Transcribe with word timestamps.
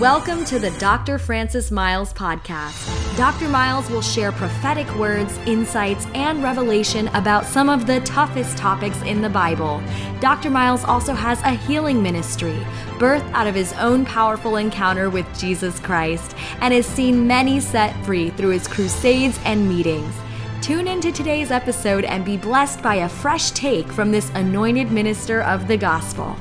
Welcome 0.00 0.44
to 0.44 0.60
the 0.60 0.70
Dr. 0.78 1.18
Francis 1.18 1.72
Myles 1.72 2.12
podcast. 2.12 3.16
Dr. 3.16 3.48
Myles 3.48 3.90
will 3.90 4.00
share 4.00 4.30
prophetic 4.30 4.88
words, 4.94 5.36
insights, 5.38 6.06
and 6.14 6.40
revelation 6.40 7.08
about 7.14 7.44
some 7.44 7.68
of 7.68 7.88
the 7.88 7.98
toughest 8.02 8.56
topics 8.56 9.02
in 9.02 9.22
the 9.22 9.28
Bible. 9.28 9.82
Dr. 10.20 10.50
Myles 10.50 10.84
also 10.84 11.14
has 11.14 11.40
a 11.40 11.50
healing 11.50 12.00
ministry, 12.00 12.64
birthed 13.00 13.28
out 13.32 13.48
of 13.48 13.56
his 13.56 13.72
own 13.72 14.04
powerful 14.04 14.54
encounter 14.54 15.10
with 15.10 15.26
Jesus 15.36 15.80
Christ, 15.80 16.36
and 16.60 16.72
has 16.72 16.86
seen 16.86 17.26
many 17.26 17.58
set 17.58 17.92
free 18.04 18.30
through 18.30 18.50
his 18.50 18.68
crusades 18.68 19.40
and 19.44 19.68
meetings. 19.68 20.14
Tune 20.62 20.86
into 20.86 21.10
today's 21.10 21.50
episode 21.50 22.04
and 22.04 22.24
be 22.24 22.36
blessed 22.36 22.80
by 22.84 22.96
a 22.96 23.08
fresh 23.08 23.50
take 23.50 23.88
from 23.88 24.12
this 24.12 24.30
anointed 24.36 24.92
minister 24.92 25.42
of 25.42 25.66
the 25.66 25.76
gospel. 25.76 26.36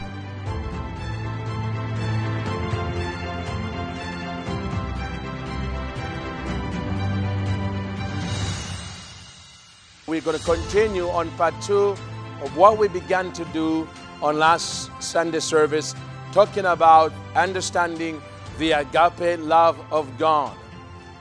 We're 10.17 10.23
going 10.23 10.39
to 10.39 10.45
continue 10.45 11.09
on 11.09 11.29
part 11.37 11.53
two 11.61 11.89
of 12.41 12.57
what 12.57 12.79
we 12.79 12.87
began 12.87 13.31
to 13.33 13.45
do 13.53 13.87
on 14.19 14.39
last 14.39 14.89
Sunday 14.99 15.39
service, 15.39 15.93
talking 16.31 16.65
about 16.65 17.13
understanding 17.35 18.19
the 18.57 18.71
agape 18.71 19.39
love 19.39 19.79
of 19.91 20.09
God. 20.17 20.57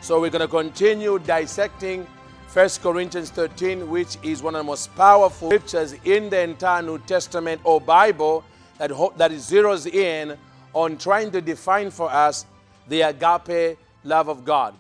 So 0.01 0.18
we're 0.18 0.30
going 0.30 0.40
to 0.40 0.48
continue 0.48 1.18
dissecting 1.18 2.06
1 2.51 2.68
Corinthians 2.82 3.28
13, 3.28 3.90
which 3.90 4.16
is 4.23 4.42
one 4.42 4.54
of 4.54 4.60
the 4.60 4.64
most 4.64 4.96
powerful 4.96 5.51
scriptures 5.51 5.95
in 6.06 6.30
the 6.30 6.40
entire 6.40 6.80
New 6.80 6.98
Testament 7.01 7.60
or 7.65 7.82
Bible 7.82 8.45
that, 8.78 8.88
that 9.18 9.30
zeroes 9.32 9.87
in 9.93 10.38
on 10.73 10.96
trying 10.96 11.30
to 11.32 11.43
define 11.43 11.90
for 11.90 12.10
us 12.10 12.46
the 12.88 13.02
agape 13.02 13.76
love 14.04 14.30
of 14.30 14.46
God. 14.46 14.74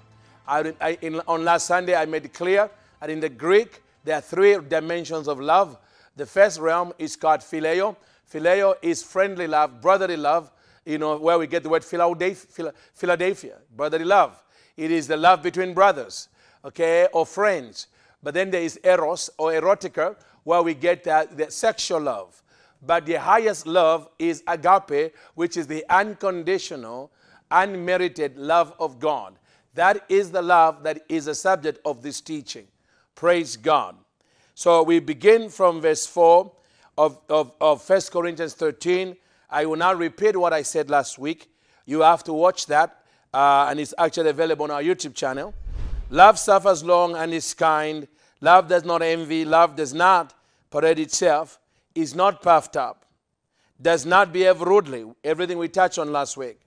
I, 0.48 0.72
I, 0.80 0.98
in, 1.02 1.20
on 1.28 1.44
last 1.44 1.66
Sunday, 1.66 1.94
I 1.94 2.06
made 2.06 2.32
clear 2.32 2.70
that 3.00 3.10
in 3.10 3.20
the 3.20 3.28
Greek, 3.28 3.82
there 4.06 4.16
are 4.16 4.20
three 4.20 4.56
dimensions 4.68 5.26
of 5.26 5.40
love. 5.40 5.76
The 6.14 6.26
first 6.26 6.60
realm 6.60 6.92
is 6.96 7.16
called 7.16 7.40
phileo. 7.40 7.96
Phileo 8.32 8.74
is 8.80 9.02
friendly 9.02 9.48
love, 9.48 9.80
brotherly 9.80 10.16
love, 10.16 10.52
you 10.84 10.98
know, 10.98 11.16
where 11.18 11.36
we 11.38 11.48
get 11.48 11.64
the 11.64 11.68
word 11.68 11.84
Philadelphia, 11.84 13.58
brotherly 13.76 14.04
love. 14.04 14.44
It 14.76 14.92
is 14.92 15.08
the 15.08 15.16
love 15.16 15.42
between 15.42 15.74
brothers, 15.74 16.28
okay, 16.64 17.08
or 17.12 17.26
friends. 17.26 17.88
But 18.22 18.34
then 18.34 18.50
there 18.50 18.62
is 18.62 18.78
eros 18.84 19.28
or 19.38 19.50
erotica, 19.50 20.14
where 20.44 20.62
we 20.62 20.74
get 20.74 21.02
that, 21.02 21.36
the 21.36 21.50
sexual 21.50 22.00
love. 22.00 22.40
But 22.80 23.06
the 23.06 23.14
highest 23.14 23.66
love 23.66 24.08
is 24.20 24.44
agape, 24.46 25.14
which 25.34 25.56
is 25.56 25.66
the 25.66 25.84
unconditional, 25.90 27.10
unmerited 27.50 28.36
love 28.36 28.72
of 28.78 29.00
God. 29.00 29.34
That 29.74 30.04
is 30.08 30.30
the 30.30 30.42
love 30.42 30.84
that 30.84 31.02
is 31.08 31.24
the 31.24 31.34
subject 31.34 31.80
of 31.84 32.02
this 32.02 32.20
teaching. 32.20 32.68
Praise 33.16 33.56
God. 33.56 33.96
So 34.54 34.82
we 34.82 35.00
begin 35.00 35.48
from 35.48 35.80
verse 35.80 36.06
4 36.06 36.52
of, 36.98 37.18
of, 37.30 37.52
of 37.62 37.88
1 37.88 38.00
Corinthians 38.12 38.52
13. 38.52 39.16
I 39.48 39.64
will 39.64 39.76
now 39.76 39.94
repeat 39.94 40.36
what 40.36 40.52
I 40.52 40.60
said 40.60 40.90
last 40.90 41.18
week. 41.18 41.50
You 41.86 42.02
have 42.02 42.22
to 42.24 42.34
watch 42.34 42.66
that, 42.66 43.02
uh, 43.32 43.68
and 43.70 43.80
it's 43.80 43.94
actually 43.96 44.28
available 44.28 44.64
on 44.64 44.70
our 44.70 44.82
YouTube 44.82 45.14
channel. 45.14 45.54
Love 46.10 46.38
suffers 46.38 46.84
long 46.84 47.16
and 47.16 47.32
is 47.32 47.54
kind. 47.54 48.06
Love 48.42 48.68
does 48.68 48.84
not 48.84 49.00
envy. 49.00 49.46
Love 49.46 49.76
does 49.76 49.94
not 49.94 50.34
parade 50.68 50.98
itself, 50.98 51.58
is 51.94 52.14
not 52.14 52.42
puffed 52.42 52.76
up, 52.76 53.06
does 53.80 54.04
not 54.04 54.30
behave 54.30 54.60
rudely. 54.60 55.06
Everything 55.24 55.56
we 55.56 55.68
touched 55.68 55.98
on 55.98 56.12
last 56.12 56.36
week. 56.36 56.60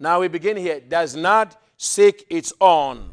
Now 0.00 0.20
we 0.20 0.28
begin 0.28 0.56
here. 0.56 0.80
Does 0.80 1.14
not 1.14 1.60
seek 1.76 2.24
its 2.30 2.54
own 2.58 3.10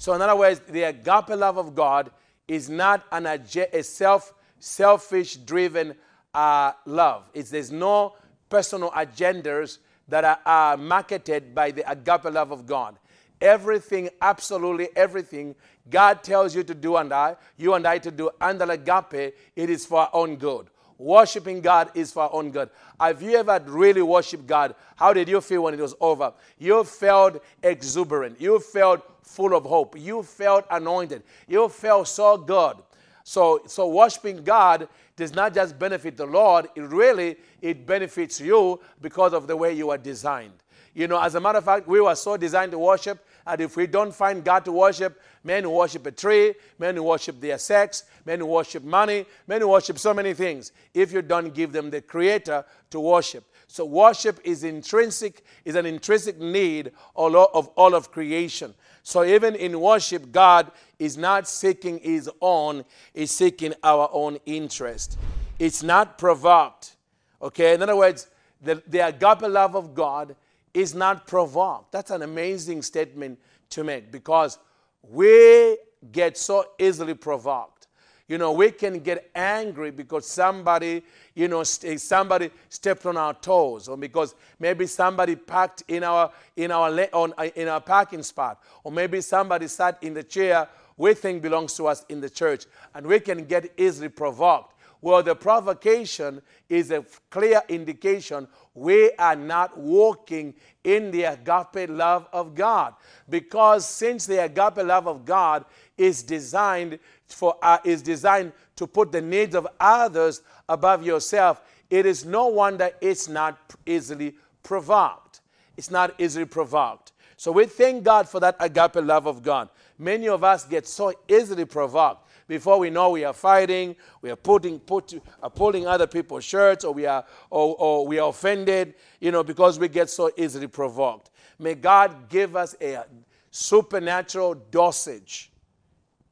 so, 0.00 0.14
in 0.14 0.22
other 0.22 0.34
words, 0.34 0.60
the 0.60 0.84
agape 0.84 1.28
love 1.28 1.58
of 1.58 1.74
God 1.74 2.10
is 2.48 2.70
not 2.70 3.04
an 3.12 3.26
a 3.26 3.82
self 3.82 4.32
selfish 4.58 5.36
driven 5.36 5.94
uh, 6.32 6.72
love. 6.86 7.28
It's, 7.34 7.50
there's 7.50 7.70
no 7.70 8.14
personal 8.48 8.92
agendas 8.92 9.76
that 10.08 10.24
are, 10.24 10.38
are 10.46 10.76
marketed 10.78 11.54
by 11.54 11.72
the 11.72 11.82
agape 11.90 12.24
love 12.24 12.50
of 12.50 12.64
God. 12.64 12.98
Everything, 13.42 14.08
absolutely 14.22 14.88
everything, 14.96 15.54
God 15.90 16.22
tells 16.22 16.54
you 16.54 16.62
to 16.62 16.74
do 16.74 16.96
and 16.96 17.12
I, 17.12 17.36
you 17.58 17.74
and 17.74 17.86
I 17.86 17.98
to 17.98 18.10
do 18.10 18.30
under 18.40 18.64
the 18.64 18.72
agape, 18.72 19.34
it 19.54 19.68
is 19.68 19.84
for 19.84 19.98
our 19.98 20.10
own 20.14 20.36
good. 20.36 20.70
Worshipping 21.00 21.62
God 21.62 21.90
is 21.94 22.12
for 22.12 22.24
our 22.24 22.32
own 22.34 22.50
good. 22.50 22.68
Have 23.00 23.22
you 23.22 23.34
ever 23.36 23.58
really 23.66 24.02
worshiped 24.02 24.46
God? 24.46 24.74
How 24.96 25.14
did 25.14 25.30
you 25.30 25.40
feel 25.40 25.62
when 25.62 25.72
it 25.72 25.80
was 25.80 25.94
over? 25.98 26.34
You 26.58 26.84
felt 26.84 27.42
exuberant. 27.62 28.38
You 28.38 28.60
felt 28.60 29.00
full 29.22 29.54
of 29.54 29.64
hope. 29.64 29.98
You 29.98 30.22
felt 30.22 30.66
anointed. 30.70 31.22
You 31.48 31.70
felt 31.70 32.06
so 32.06 32.36
good. 32.36 32.76
So, 33.24 33.62
so 33.66 33.88
worshiping 33.88 34.44
God 34.44 34.88
does 35.16 35.34
not 35.34 35.54
just 35.54 35.78
benefit 35.78 36.18
the 36.18 36.26
Lord, 36.26 36.68
it 36.74 36.82
really 36.82 37.36
it 37.62 37.86
benefits 37.86 38.38
you 38.38 38.78
because 39.00 39.32
of 39.32 39.46
the 39.46 39.56
way 39.56 39.72
you 39.72 39.88
are 39.90 39.98
designed. 39.98 40.52
You 40.94 41.06
know, 41.06 41.20
as 41.20 41.34
a 41.34 41.40
matter 41.40 41.58
of 41.58 41.64
fact, 41.64 41.86
we 41.86 42.00
were 42.00 42.14
so 42.14 42.36
designed 42.36 42.72
to 42.72 42.78
worship, 42.78 43.24
and 43.46 43.60
if 43.60 43.76
we 43.76 43.86
don't 43.86 44.14
find 44.14 44.44
God 44.44 44.64
to 44.64 44.72
worship, 44.72 45.20
men 45.44 45.70
worship 45.70 46.04
a 46.06 46.10
tree, 46.10 46.54
men 46.78 46.96
who 46.96 47.04
worship 47.04 47.40
their 47.40 47.58
sex, 47.58 48.04
men 48.26 48.40
who 48.40 48.46
worship 48.46 48.82
money, 48.82 49.24
men 49.46 49.60
who 49.60 49.68
worship 49.68 49.98
so 49.98 50.12
many 50.12 50.34
things, 50.34 50.72
if 50.92 51.12
you 51.12 51.22
don't 51.22 51.54
give 51.54 51.72
them 51.72 51.90
the 51.90 52.00
Creator 52.00 52.64
to 52.90 53.00
worship. 53.00 53.44
So 53.68 53.84
worship 53.84 54.40
is 54.42 54.64
intrinsic, 54.64 55.44
is 55.64 55.76
an 55.76 55.86
intrinsic 55.86 56.40
need 56.40 56.90
of 57.14 57.68
all 57.76 57.94
of 57.94 58.10
creation. 58.10 58.74
So 59.04 59.24
even 59.24 59.54
in 59.54 59.80
worship, 59.80 60.32
God 60.32 60.72
is 60.98 61.16
not 61.16 61.46
seeking 61.46 61.98
his 62.00 62.28
own, 62.40 62.84
he's 63.14 63.30
seeking 63.30 63.74
our 63.84 64.10
own 64.12 64.38
interest. 64.44 65.18
It's 65.58 65.84
not 65.84 66.18
provoked. 66.18 66.96
Okay, 67.40 67.74
in 67.74 67.82
other 67.82 67.96
words, 67.96 68.26
the, 68.60 68.82
the 68.86 69.06
agape 69.06 69.42
love 69.42 69.76
of 69.76 69.94
God 69.94 70.34
is 70.74 70.94
not 70.94 71.26
provoked. 71.26 71.92
That's 71.92 72.10
an 72.10 72.22
amazing 72.22 72.82
statement 72.82 73.38
to 73.70 73.84
make 73.84 74.10
because 74.10 74.58
we 75.02 75.78
get 76.12 76.36
so 76.36 76.64
easily 76.78 77.14
provoked. 77.14 77.86
You 78.28 78.38
know, 78.38 78.52
we 78.52 78.70
can 78.70 79.00
get 79.00 79.28
angry 79.34 79.90
because 79.90 80.24
somebody, 80.24 81.02
you 81.34 81.48
know, 81.48 81.64
st- 81.64 82.00
somebody 82.00 82.50
stepped 82.68 83.04
on 83.04 83.16
our 83.16 83.34
toes, 83.34 83.88
or 83.88 83.96
because 83.96 84.36
maybe 84.60 84.86
somebody 84.86 85.34
parked 85.34 85.82
in 85.88 86.04
our 86.04 86.30
in 86.56 86.70
our 86.70 86.90
on, 87.12 87.34
uh, 87.36 87.48
in 87.56 87.66
our 87.66 87.80
parking 87.80 88.22
spot, 88.22 88.62
or 88.84 88.92
maybe 88.92 89.20
somebody 89.20 89.66
sat 89.66 89.98
in 90.02 90.14
the 90.14 90.22
chair 90.22 90.68
we 91.00 91.14
think 91.14 91.40
belongs 91.40 91.72
to 91.72 91.86
us 91.86 92.04
in 92.10 92.20
the 92.20 92.28
church, 92.28 92.66
and 92.94 93.06
we 93.06 93.18
can 93.20 93.46
get 93.46 93.72
easily 93.78 94.10
provoked. 94.10 94.74
Well, 95.02 95.22
the 95.22 95.34
provocation 95.34 96.42
is 96.68 96.90
a 96.90 97.04
clear 97.30 97.62
indication 97.68 98.46
we 98.74 99.12
are 99.12 99.36
not 99.36 99.78
walking 99.78 100.54
in 100.84 101.10
the 101.10 101.24
agape 101.24 101.88
love 101.88 102.28
of 102.32 102.54
God. 102.54 102.94
Because 103.28 103.88
since 103.88 104.26
the 104.26 104.44
agape 104.44 104.84
love 104.84 105.08
of 105.08 105.24
God 105.24 105.64
is 105.96 106.22
designed 106.22 106.98
for 107.26 107.56
uh, 107.62 107.78
is 107.84 108.02
designed 108.02 108.52
to 108.76 108.86
put 108.86 109.12
the 109.12 109.20
needs 109.20 109.54
of 109.54 109.66
others 109.78 110.42
above 110.68 111.04
yourself, 111.04 111.62
it 111.88 112.06
is 112.06 112.24
no 112.24 112.48
wonder 112.48 112.90
it's 113.00 113.28
not 113.28 113.58
easily 113.86 114.34
provoked. 114.62 115.40
It's 115.76 115.90
not 115.90 116.14
easily 116.18 116.44
provoked. 116.44 117.12
So 117.36 117.52
we 117.52 117.64
thank 117.64 118.04
God 118.04 118.28
for 118.28 118.38
that 118.40 118.56
agape 118.60 118.96
love 118.96 119.26
of 119.26 119.42
God. 119.42 119.70
Many 119.98 120.28
of 120.28 120.44
us 120.44 120.66
get 120.66 120.86
so 120.86 121.12
easily 121.26 121.64
provoked. 121.64 122.26
Before 122.50 122.80
we 122.80 122.90
know, 122.90 123.10
we 123.10 123.22
are 123.22 123.32
fighting, 123.32 123.94
we 124.22 124.30
are 124.30 124.36
putting, 124.36 124.80
put, 124.80 125.14
uh, 125.40 125.48
pulling 125.48 125.86
other 125.86 126.08
people's 126.08 126.42
shirts, 126.42 126.84
or 126.84 126.92
we 126.92 127.06
are, 127.06 127.24
or, 127.48 127.76
or 127.78 128.06
we 128.06 128.18
are 128.18 128.28
offended, 128.28 128.94
you 129.20 129.30
know, 129.30 129.44
because 129.44 129.78
we 129.78 129.86
get 129.86 130.10
so 130.10 130.32
easily 130.36 130.66
provoked. 130.66 131.30
May 131.60 131.76
God 131.76 132.28
give 132.28 132.56
us 132.56 132.74
a 132.80 133.04
supernatural 133.50 134.54
dosage 134.70 135.50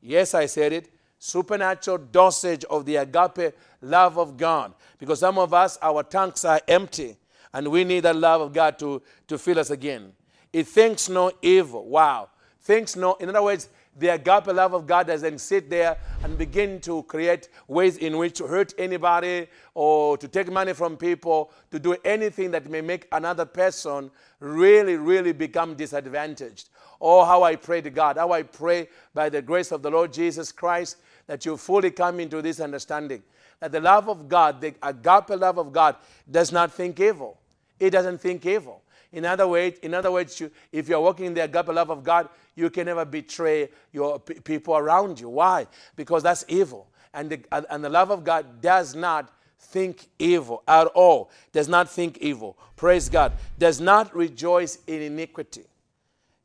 Yes, 0.01 0.35
I 0.35 0.47
said 0.47 0.73
it. 0.73 0.91
Supernatural 1.19 1.99
dosage 1.99 2.65
of 2.65 2.87
the 2.87 2.97
agape 2.97 3.55
love 3.83 4.19
of 4.19 4.37
God. 4.37 4.75
Because 4.99 5.21
some 5.21 5.39
of 5.39 5.53
us, 5.53 5.79
our 5.83 6.03
tanks 6.03 6.45
are 6.45 6.61
empty, 6.69 7.17
and 7.53 7.69
we 7.69 7.85
need 7.85 8.01
the 8.01 8.15
love 8.15 8.41
of 8.41 8.53
God 8.53 8.79
to, 8.79 9.03
to 9.27 9.39
fill 9.39 9.59
us 9.59 9.71
again. 9.71 10.13
It 10.53 10.67
thinks 10.67 11.09
no 11.09 11.33
evil. 11.43 11.89
Wow. 11.89 12.31
Thinks 12.61 12.97
no, 12.97 13.15
in 13.15 13.29
other 13.29 13.43
words, 13.43 13.69
the 13.99 14.09
agape 14.09 14.47
love 14.47 14.75
of 14.75 14.87
God 14.87 15.09
doesn't 15.09 15.39
sit 15.39 15.69
there 15.69 15.99
and 16.23 16.39
begin 16.39 16.81
to 16.83 17.03
create 17.05 17.49
ways 17.67 17.97
in 17.97 18.17
which 18.17 18.39
to 18.39 18.47
hurt 18.47 18.73
anybody 18.79 19.49
or 19.75 20.17
to 20.19 20.29
take 20.29 20.51
money 20.51 20.73
from 20.73 20.97
people, 20.97 21.51
to 21.71 21.79
do 21.79 21.97
anything 22.05 22.51
that 22.53 22.71
may 22.71 22.81
make 22.81 23.09
another 23.13 23.45
person 23.45 24.11
really, 24.41 24.97
really 24.97 25.33
become 25.33 25.75
disadvantaged. 25.75 26.71
Oh, 27.01 27.25
how 27.25 27.43
I 27.43 27.57
pray 27.57 27.81
to 27.81 27.91
God, 27.91 28.17
how 28.17 28.33
I 28.33 28.43
pray 28.43 28.89
by 29.15 29.29
the 29.29 29.43
grace 29.43 29.73
of 29.73 29.83
the 29.83 29.91
Lord 29.91 30.13
Jesus 30.13 30.53
Christ 30.53 30.99
that 31.27 31.45
you 31.45 31.57
fully 31.57 31.91
come 31.91 32.21
into 32.21 32.43
this 32.43 32.61
understanding. 32.61 33.23
That 33.61 33.73
the 33.73 33.81
love 33.81 34.09
of 34.09 34.29
God, 34.29 34.61
the 34.61 34.75
agape 34.83 35.31
love 35.31 35.59
of 35.59 35.73
God, 35.73 35.97
does 36.31 36.53
not 36.53 36.73
think 36.73 37.01
evil. 37.01 37.39
It 37.79 37.91
doesn't 37.91 38.19
think 38.19 38.47
evil. 38.47 38.83
In 39.13 39.25
other 39.25 39.49
words, 39.49 39.79
in 39.81 39.95
other 39.95 40.13
words, 40.13 40.39
you, 40.39 40.51
if 40.71 40.89
you're 40.89 41.01
walking 41.01 41.27
in 41.27 41.35
the 41.35 41.45
agape 41.45 41.69
love 41.69 41.91
of 41.91 42.05
God, 42.05 42.29
you 42.55 42.69
can 42.69 42.87
never 42.87 43.05
betray 43.05 43.71
your 43.93 44.19
p- 44.19 44.35
people 44.35 44.77
around 44.77 45.19
you. 45.19 45.29
Why? 45.29 45.67
Because 45.97 46.23
that's 46.23 46.45
evil. 46.49 46.89
And 47.15 47.31
the, 47.31 47.65
and 47.73 47.83
the 47.83 47.89
love 47.89 48.11
of 48.11 48.23
God 48.23 48.61
does 48.61 48.95
not 48.95 49.33
think 49.59 50.09
evil 50.19 50.63
at 50.69 50.87
all. 50.89 51.31
Does 51.53 51.69
not 51.69 51.89
think 51.89 52.19
evil. 52.19 52.59
Praise 52.77 53.09
God. 53.09 53.33
Does 53.59 53.81
not 53.81 54.15
rejoice 54.15 54.79
in 54.87 55.03
iniquity. 55.03 55.65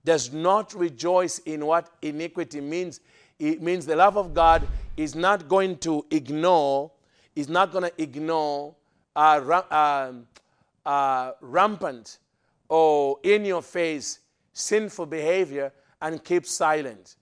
Does 0.05 0.31
not 0.31 0.73
rejoice 0.73 1.39
in 1.39 1.65
what 1.65 1.89
iniquity 2.01 2.61
means. 2.61 3.01
It 3.39 3.61
means 3.61 3.85
the 3.85 3.95
love 3.95 4.17
of 4.17 4.33
God 4.33 4.65
is 4.95 5.15
not 5.15 5.49
going 5.49 5.77
to 5.79 6.05
ignore, 6.11 6.91
is 7.35 7.49
not 7.49 7.71
going 7.71 7.83
to 7.83 8.01
ignore 8.01 8.75
uh, 9.15 9.61
uh, 9.71 10.11
uh, 10.85 11.31
rampant 11.41 12.19
or 12.73 13.19
in 13.21 13.45
your 13.45 13.61
face 13.61 14.17
sinful 14.51 15.05
behavior 15.05 15.71
and 16.01 16.23
keep 16.23 16.43
silent. 16.43 17.17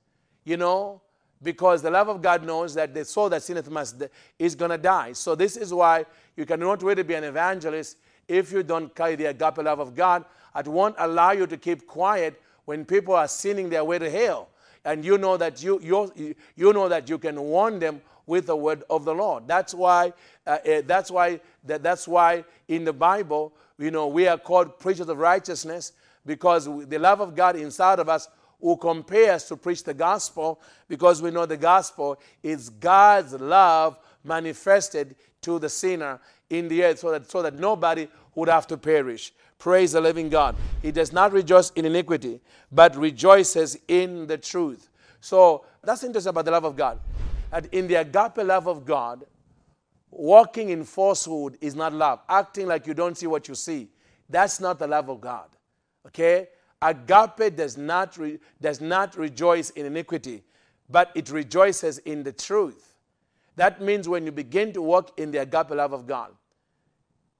You 0.45 0.55
know, 0.55 1.01
because 1.43 1.81
the 1.81 1.91
love 1.91 2.07
of 2.07 2.21
God 2.21 2.45
knows 2.45 2.73
that 2.75 2.93
the 2.93 3.03
soul 3.03 3.27
that 3.27 3.43
sinneth 3.43 3.69
must 3.69 4.01
is 4.39 4.55
going 4.55 4.71
to 4.71 4.77
die. 4.77 5.11
So 5.11 5.35
this 5.35 5.57
is 5.57 5.73
why 5.73 6.05
you 6.37 6.45
cannot 6.45 6.81
really 6.81 7.03
be 7.03 7.15
an 7.15 7.25
evangelist 7.25 7.97
if 8.29 8.53
you 8.53 8.63
don't 8.63 8.95
carry 8.95 9.15
the 9.15 9.25
agape 9.25 9.57
love 9.57 9.79
of 9.79 9.93
God. 9.93 10.23
It 10.55 10.69
won't 10.69 10.95
allow 10.97 11.31
you 11.31 11.45
to 11.47 11.57
keep 11.57 11.85
quiet 11.85 12.41
when 12.63 12.85
people 12.85 13.13
are 13.13 13.27
sinning 13.27 13.69
their 13.69 13.83
way 13.83 13.99
to 13.99 14.09
hell. 14.09 14.47
And 14.85 15.03
you 15.03 15.17
know 15.17 15.35
that 15.35 15.61
you, 15.61 15.81
you, 15.81 16.33
you 16.55 16.71
know 16.71 16.87
that 16.87 17.09
you 17.09 17.17
can 17.17 17.37
warn 17.41 17.77
them 17.77 18.01
with 18.25 18.45
the 18.45 18.55
word 18.55 18.83
of 18.89 19.03
the 19.03 19.13
Lord. 19.13 19.49
That's 19.49 19.73
why, 19.73 20.13
uh, 20.47 20.59
uh, 20.65 20.81
that's 20.85 21.11
why, 21.11 21.41
that, 21.65 21.83
that's 21.83 22.07
why 22.07 22.45
in 22.69 22.85
the 22.85 22.93
Bible, 22.93 23.51
you 23.81 23.91
know, 23.91 24.07
we 24.07 24.27
are 24.27 24.37
called 24.37 24.79
preachers 24.79 25.09
of 25.09 25.17
righteousness 25.17 25.93
because 26.25 26.65
the 26.65 26.99
love 26.99 27.19
of 27.19 27.35
God 27.35 27.55
inside 27.55 27.99
of 27.99 28.09
us 28.09 28.27
will 28.59 28.77
compare 28.77 29.33
us 29.33 29.47
to 29.47 29.57
preach 29.57 29.83
the 29.83 29.93
gospel 29.93 30.61
because 30.87 31.21
we 31.21 31.31
know 31.31 31.45
the 31.45 31.57
gospel 31.57 32.19
is 32.43 32.69
God's 32.69 33.33
love 33.33 33.97
manifested 34.23 35.15
to 35.41 35.57
the 35.57 35.69
sinner 35.69 36.19
in 36.49 36.67
the 36.67 36.83
earth 36.83 36.99
so 36.99 37.11
that, 37.11 37.29
so 37.29 37.41
that 37.41 37.55
nobody 37.55 38.07
would 38.35 38.49
have 38.49 38.67
to 38.67 38.77
perish. 38.77 39.33
Praise 39.57 39.93
the 39.93 40.01
living 40.01 40.29
God. 40.29 40.55
He 40.81 40.91
does 40.91 41.11
not 41.11 41.31
rejoice 41.31 41.71
in 41.71 41.85
iniquity, 41.85 42.39
but 42.71 42.95
rejoices 42.95 43.77
in 43.87 44.27
the 44.27 44.37
truth. 44.37 44.89
So 45.19 45.65
that's 45.83 46.03
interesting 46.03 46.29
about 46.29 46.45
the 46.45 46.51
love 46.51 46.65
of 46.65 46.75
God. 46.75 46.99
And 47.51 47.67
in 47.71 47.87
the 47.87 47.95
agape 47.95 48.37
love 48.37 48.67
of 48.67 48.85
God, 48.85 49.25
walking 50.11 50.69
in 50.69 50.83
falsehood 50.83 51.57
is 51.61 51.73
not 51.73 51.93
love. 51.93 52.19
Acting 52.29 52.67
like 52.67 52.85
you 52.85 52.93
don't 52.93 53.17
see 53.17 53.27
what 53.27 53.47
you 53.47 53.55
see, 53.55 53.89
that's 54.29 54.59
not 54.59 54.77
the 54.77 54.87
love 54.87 55.09
of 55.09 55.21
God. 55.21 55.49
Okay? 56.07 56.49
Agape 56.81 57.55
does 57.55 57.77
not, 57.77 58.17
re- 58.17 58.39
does 58.59 58.81
not 58.81 59.15
rejoice 59.17 59.69
in 59.71 59.85
iniquity, 59.85 60.43
but 60.89 61.11
it 61.15 61.29
rejoices 61.29 61.99
in 61.99 62.23
the 62.23 62.31
truth. 62.31 62.95
That 63.55 63.81
means 63.81 64.09
when 64.09 64.25
you 64.25 64.31
begin 64.31 64.73
to 64.73 64.81
walk 64.81 65.19
in 65.19 65.31
the 65.31 65.39
agape 65.39 65.71
love 65.71 65.93
of 65.93 66.07
God, 66.07 66.31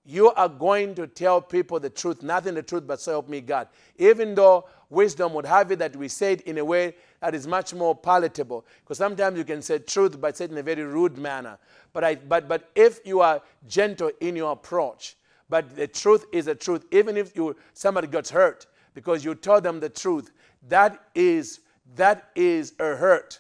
you 0.06 0.32
are 0.32 0.50
going 0.50 0.96
to 0.96 1.08
tell 1.08 1.42
people 1.42 1.80
the 1.80 1.90
truth, 1.90 2.24
nothing 2.24 2.56
the 2.56 2.64
truth, 2.64 2.86
but 2.88 3.00
so 3.00 3.12
help 3.12 3.30
me 3.30 3.42
God. 3.42 3.68
Even 3.98 4.34
though 4.36 4.66
wisdom 4.92 5.34
would 5.34 5.46
have 5.46 5.72
it 5.72 5.80
that 5.80 5.96
we 5.96 6.08
say 6.08 6.34
it 6.34 6.42
in 6.42 6.58
a 6.58 6.66
way 6.66 6.94
that 7.22 7.34
is 7.34 7.48
much 7.48 7.74
more 7.74 7.96
palatable. 7.96 8.66
Because 8.84 8.98
sometimes 8.98 9.38
you 9.38 9.44
can 9.44 9.62
say 9.62 9.80
truth, 9.80 10.20
but 10.20 10.38
say 10.38 10.46
it 10.46 10.52
in 10.52 10.58
a 10.58 10.64
very 10.64 10.84
rude 10.84 11.18
manner. 11.18 11.58
But, 11.94 12.04
I, 12.04 12.16
but, 12.16 12.48
but 12.48 12.70
if 12.76 13.00
you 13.06 13.22
are 13.22 13.42
gentle 13.68 14.12
in 14.20 14.36
your 14.36 14.52
approach, 14.52 15.16
but 15.50 15.76
the 15.76 15.88
truth 15.88 16.26
is 16.32 16.46
the 16.46 16.56
truth, 16.56 16.86
even 16.92 17.18
if 17.18 17.36
you, 17.36 17.56
somebody 17.74 18.08
gets 18.08 18.30
hurt, 18.30 18.68
because 18.94 19.26
you 19.26 19.36
told 19.36 19.64
them 19.64 19.80
the 19.80 19.90
truth. 19.90 20.32
That 20.68 21.02
is, 21.16 21.62
that 21.96 22.30
is 22.36 22.74
a 22.80 22.96
hurt. 22.96 23.40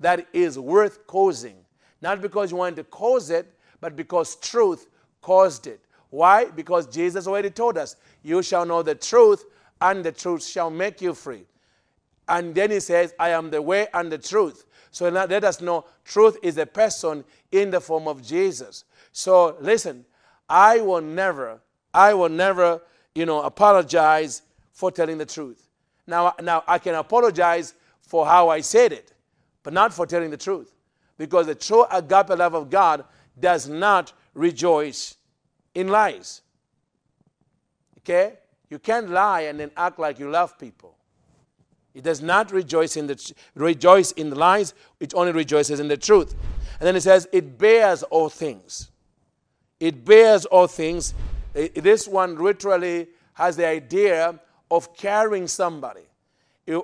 That 0.00 0.26
is 0.32 0.58
worth 0.58 1.06
causing. 1.06 1.56
Not 2.02 2.20
because 2.20 2.50
you 2.50 2.56
wanted 2.56 2.76
to 2.76 2.84
cause 2.84 3.30
it, 3.30 3.52
but 3.80 3.96
because 3.96 4.36
truth 4.36 4.86
caused 5.22 5.66
it. 5.66 5.80
Why? 6.10 6.46
Because 6.46 6.86
Jesus 6.86 7.26
already 7.26 7.50
told 7.50 7.78
us, 7.78 7.96
You 8.22 8.42
shall 8.42 8.64
know 8.64 8.82
the 8.82 8.94
truth, 8.94 9.44
and 9.80 10.04
the 10.04 10.12
truth 10.12 10.44
shall 10.44 10.70
make 10.70 11.00
you 11.00 11.14
free. 11.14 11.44
And 12.28 12.54
then 12.54 12.70
he 12.70 12.80
says, 12.80 13.14
I 13.18 13.30
am 13.30 13.50
the 13.50 13.62
way 13.62 13.86
and 13.94 14.10
the 14.10 14.18
truth. 14.18 14.64
So 14.90 15.08
let 15.08 15.44
us 15.44 15.60
know 15.60 15.84
truth 16.04 16.38
is 16.42 16.58
a 16.58 16.66
person 16.66 17.24
in 17.52 17.70
the 17.70 17.80
form 17.80 18.08
of 18.08 18.22
Jesus. 18.22 18.84
So 19.12 19.56
listen, 19.60 20.04
I 20.48 20.80
will 20.80 21.02
never, 21.02 21.60
I 21.92 22.14
will 22.14 22.28
never 22.28 22.80
you 23.14 23.26
know, 23.26 23.42
apologize 23.42 24.42
for 24.72 24.90
telling 24.90 25.18
the 25.18 25.26
truth. 25.26 25.68
Now, 26.06 26.34
now 26.42 26.62
I 26.68 26.78
can 26.78 26.94
apologize 26.94 27.74
for 28.00 28.26
how 28.26 28.48
I 28.48 28.60
said 28.60 28.92
it, 28.92 29.12
but 29.62 29.72
not 29.72 29.92
for 29.92 30.06
telling 30.06 30.30
the 30.30 30.36
truth. 30.36 30.72
Because 31.18 31.46
the 31.46 31.54
true 31.54 31.84
agape 31.90 32.28
love 32.28 32.54
of 32.54 32.70
God 32.70 33.04
does 33.40 33.68
not 33.68 34.12
rejoice 34.34 35.16
in 35.74 35.88
lies. 35.88 36.42
Okay? 37.98 38.34
You 38.70 38.78
can't 38.78 39.10
lie 39.10 39.42
and 39.42 39.60
then 39.60 39.70
act 39.76 39.98
like 39.98 40.18
you 40.18 40.30
love 40.30 40.58
people. 40.58 40.96
It 41.94 42.04
does 42.04 42.20
not 42.20 42.52
rejoice 42.52 42.96
in 42.96 43.06
the 43.06 43.34
rejoice 43.54 44.12
in 44.12 44.28
the 44.30 44.36
lies, 44.36 44.74
it 45.00 45.14
only 45.14 45.32
rejoices 45.32 45.80
in 45.80 45.88
the 45.88 45.96
truth. 45.96 46.34
And 46.78 46.86
then 46.86 46.94
it 46.94 47.00
says, 47.00 47.26
it 47.32 47.56
bears 47.56 48.02
all 48.02 48.28
things. 48.28 48.90
It 49.80 50.04
bears 50.04 50.44
all 50.46 50.66
things 50.66 51.14
this 51.56 52.06
one 52.06 52.36
literally 52.36 53.08
has 53.34 53.56
the 53.56 53.66
idea 53.66 54.38
of 54.70 54.94
carrying 54.94 55.46
somebody, 55.46 56.02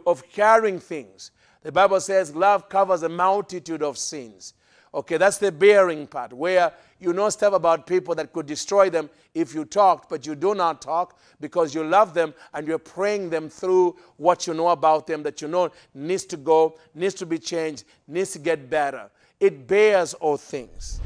of 0.06 0.28
carrying 0.30 0.78
things. 0.78 1.30
The 1.62 1.72
Bible 1.72 2.00
says 2.00 2.34
love 2.34 2.68
covers 2.68 3.02
a 3.02 3.08
multitude 3.08 3.82
of 3.82 3.98
sins. 3.98 4.54
Okay, 4.94 5.16
that's 5.16 5.38
the 5.38 5.52
bearing 5.52 6.06
part, 6.06 6.32
where 6.32 6.72
you 7.02 7.12
know 7.12 7.28
stuff 7.28 7.52
about 7.52 7.86
people 7.86 8.14
that 8.14 8.32
could 8.32 8.46
destroy 8.46 8.88
them 8.88 9.10
if 9.34 9.54
you 9.54 9.64
talked, 9.64 10.08
but 10.08 10.26
you 10.26 10.34
do 10.34 10.54
not 10.54 10.80
talk 10.80 11.18
because 11.40 11.74
you 11.74 11.84
love 11.84 12.14
them 12.14 12.32
and 12.54 12.66
you're 12.66 12.78
praying 12.78 13.30
them 13.30 13.48
through 13.48 13.96
what 14.16 14.46
you 14.46 14.54
know 14.54 14.68
about 14.68 15.06
them 15.06 15.22
that 15.22 15.42
you 15.42 15.48
know 15.48 15.70
needs 15.94 16.24
to 16.26 16.36
go, 16.36 16.78
needs 16.94 17.14
to 17.14 17.26
be 17.26 17.38
changed, 17.38 17.84
needs 18.06 18.32
to 18.32 18.38
get 18.38 18.70
better. 18.70 19.10
It 19.40 19.66
bears 19.66 20.14
all 20.14 20.36
things 20.36 21.00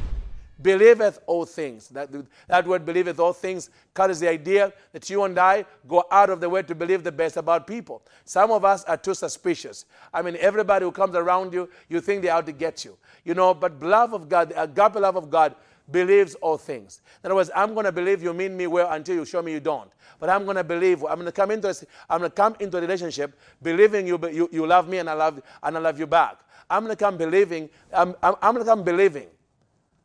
believeth 0.63 1.19
all 1.27 1.45
things. 1.45 1.89
That, 1.89 2.09
that 2.49 2.67
word 2.67 2.85
believeth 2.85 3.19
all 3.19 3.33
things 3.33 3.71
carries 3.95 4.21
the 4.21 4.29
idea 4.29 4.73
that 4.93 5.09
you 5.11 5.25
and 5.25 5.39
I 5.39 5.65
go 5.87 6.05
out 6.11 6.31
of 6.31 6.41
the 6.41 6.49
way 6.49 6.63
to 6.63 6.75
believe 6.75 7.05
the 7.05 7.13
best 7.13 7.37
about 7.37 7.67
people. 7.67 8.03
Some 8.25 8.51
of 8.51 8.65
us 8.65 8.85
are 8.85 8.97
too 8.97 9.15
suspicious. 9.15 9.85
I 10.13 10.23
mean, 10.23 10.37
everybody 10.41 10.85
who 10.85 10.93
comes 10.93 11.15
around 11.15 11.53
you, 11.53 11.69
you 11.89 12.01
think 12.01 12.23
they're 12.23 12.33
out 12.33 12.47
to 12.47 12.53
get 12.53 12.85
you. 12.85 12.97
You 13.25 13.35
know, 13.35 13.53
but 13.55 13.83
love 13.83 14.13
of 14.13 14.29
God, 14.29 14.51
the 14.51 14.63
agape 14.63 14.95
love 14.97 15.17
of 15.17 15.31
God, 15.31 15.55
believes 15.91 16.35
all 16.37 16.59
things. 16.59 17.01
In 17.23 17.29
other 17.29 17.37
words, 17.37 17.51
I'm 17.55 17.75
going 17.75 17.85
to 17.85 17.93
believe 17.93 18.23
you 18.23 18.33
mean 18.33 18.57
me 18.57 18.67
well 18.67 18.91
until 18.91 19.15
you 19.15 19.25
show 19.25 19.43
me 19.43 19.53
you 19.53 19.61
don't. 19.61 19.91
But 20.19 20.31
I'm 20.31 20.45
going 20.45 20.57
to 20.57 20.65
believe. 20.65 21.05
I'm 21.05 21.17
going 21.17 21.27
to 21.27 21.33
come 21.33 21.51
into. 21.51 21.69
A, 21.69 21.75
I'm 22.09 22.21
going 22.21 22.31
to 22.31 22.35
come 22.35 22.57
into 22.59 22.79
a 22.79 22.81
relationship 22.81 23.39
believing 23.63 24.07
you, 24.07 24.19
you, 24.33 24.49
you 24.53 24.67
love 24.67 24.89
me 24.89 24.99
and 24.99 25.09
I 25.09 25.13
love 25.13 25.41
and 25.63 25.77
I 25.77 25.81
love 25.81 25.99
you 25.99 26.07
back. 26.07 26.39
I'm 26.69 26.85
going 26.85 26.97
to 26.97 27.05
come 27.05 27.17
believing. 27.17 27.69
I'm, 27.93 28.15
I'm, 28.23 28.35
I'm 28.43 28.55
going 28.55 28.65
to 28.65 28.71
come 28.71 28.83
believing 28.83 29.29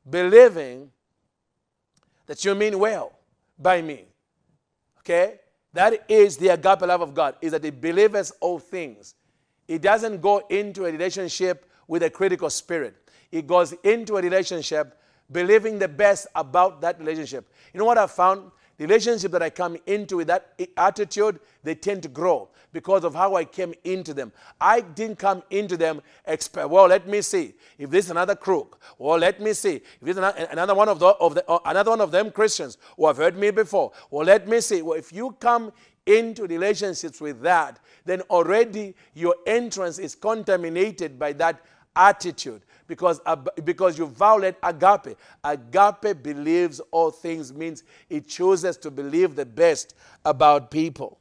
believing 0.09 0.89
that 2.25 2.43
you 2.43 2.55
mean 2.55 2.79
well 2.79 3.13
by 3.59 3.81
me. 3.81 4.05
Okay? 4.99 5.39
That 5.73 6.05
is 6.09 6.37
the 6.37 6.49
agape 6.49 6.81
love 6.81 7.01
of 7.01 7.13
God, 7.13 7.35
is 7.41 7.51
that 7.51 7.63
He 7.63 7.69
believes 7.69 8.31
all 8.39 8.59
things. 8.59 9.15
It 9.67 9.81
doesn't 9.81 10.21
go 10.21 10.39
into 10.49 10.85
a 10.85 10.91
relationship 10.91 11.69
with 11.87 12.03
a 12.03 12.09
critical 12.09 12.49
spirit. 12.49 12.95
It 13.31 13.47
goes 13.47 13.73
into 13.83 14.17
a 14.17 14.21
relationship 14.21 14.99
believing 15.31 15.79
the 15.79 15.87
best 15.87 16.27
about 16.35 16.81
that 16.81 16.99
relationship. 16.99 17.49
You 17.73 17.79
know 17.79 17.85
what 17.85 17.97
I 17.97 18.07
found? 18.07 18.51
The 18.77 18.87
relationship 18.87 19.31
that 19.33 19.43
I 19.43 19.51
come 19.51 19.77
into 19.85 20.17
with 20.17 20.27
that 20.27 20.59
attitude, 20.75 21.39
they 21.63 21.75
tend 21.75 22.01
to 22.01 22.09
grow 22.09 22.49
because 22.73 23.03
of 23.03 23.13
how 23.13 23.35
I 23.35 23.45
came 23.45 23.75
into 23.83 24.11
them. 24.11 24.31
I 24.59 24.81
didn't 24.81 25.19
come 25.19 25.43
into 25.51 25.77
them 25.77 26.01
expect, 26.25 26.69
well, 26.69 26.87
let 26.87 27.07
me 27.07 27.21
see 27.21 27.53
if 27.77 27.91
this 27.91 28.05
is 28.05 28.11
another 28.11 28.35
crook. 28.35 28.81
Well, 28.97 29.19
let 29.19 29.39
me 29.39 29.53
see 29.53 29.75
if 29.75 29.99
this 30.01 30.17
is 30.17 30.23
another 30.51 30.73
one 30.73 30.89
of, 30.89 30.99
the, 30.99 31.07
of 31.07 31.35
the, 31.35 31.47
uh, 31.47 31.59
another 31.65 31.91
one 31.91 32.01
of 32.01 32.11
them 32.11 32.31
Christians 32.31 32.79
who 32.97 33.05
have 33.05 33.17
heard 33.17 33.37
me 33.37 33.51
before. 33.51 33.91
Well, 34.09 34.25
let 34.25 34.47
me 34.47 34.61
see. 34.61 34.81
Well, 34.81 34.97
if 34.97 35.13
you 35.13 35.35
come 35.39 35.71
into 36.07 36.47
relationships 36.47 37.21
with 37.21 37.41
that, 37.41 37.79
then 38.05 38.21
already 38.31 38.95
your 39.13 39.35
entrance 39.45 39.99
is 39.99 40.15
contaminated 40.15 41.19
by 41.19 41.33
that 41.33 41.61
attitude 41.95 42.61
because, 42.87 43.21
because 43.63 43.97
you 43.97 44.05
violate 44.07 44.55
agape. 44.63 45.17
Agape 45.43 46.21
believes 46.21 46.79
all 46.91 47.11
things, 47.11 47.53
means 47.53 47.83
it 48.09 48.27
chooses 48.27 48.77
to 48.77 48.91
believe 48.91 49.35
the 49.35 49.45
best 49.45 49.95
about 50.25 50.71
people 50.71 51.17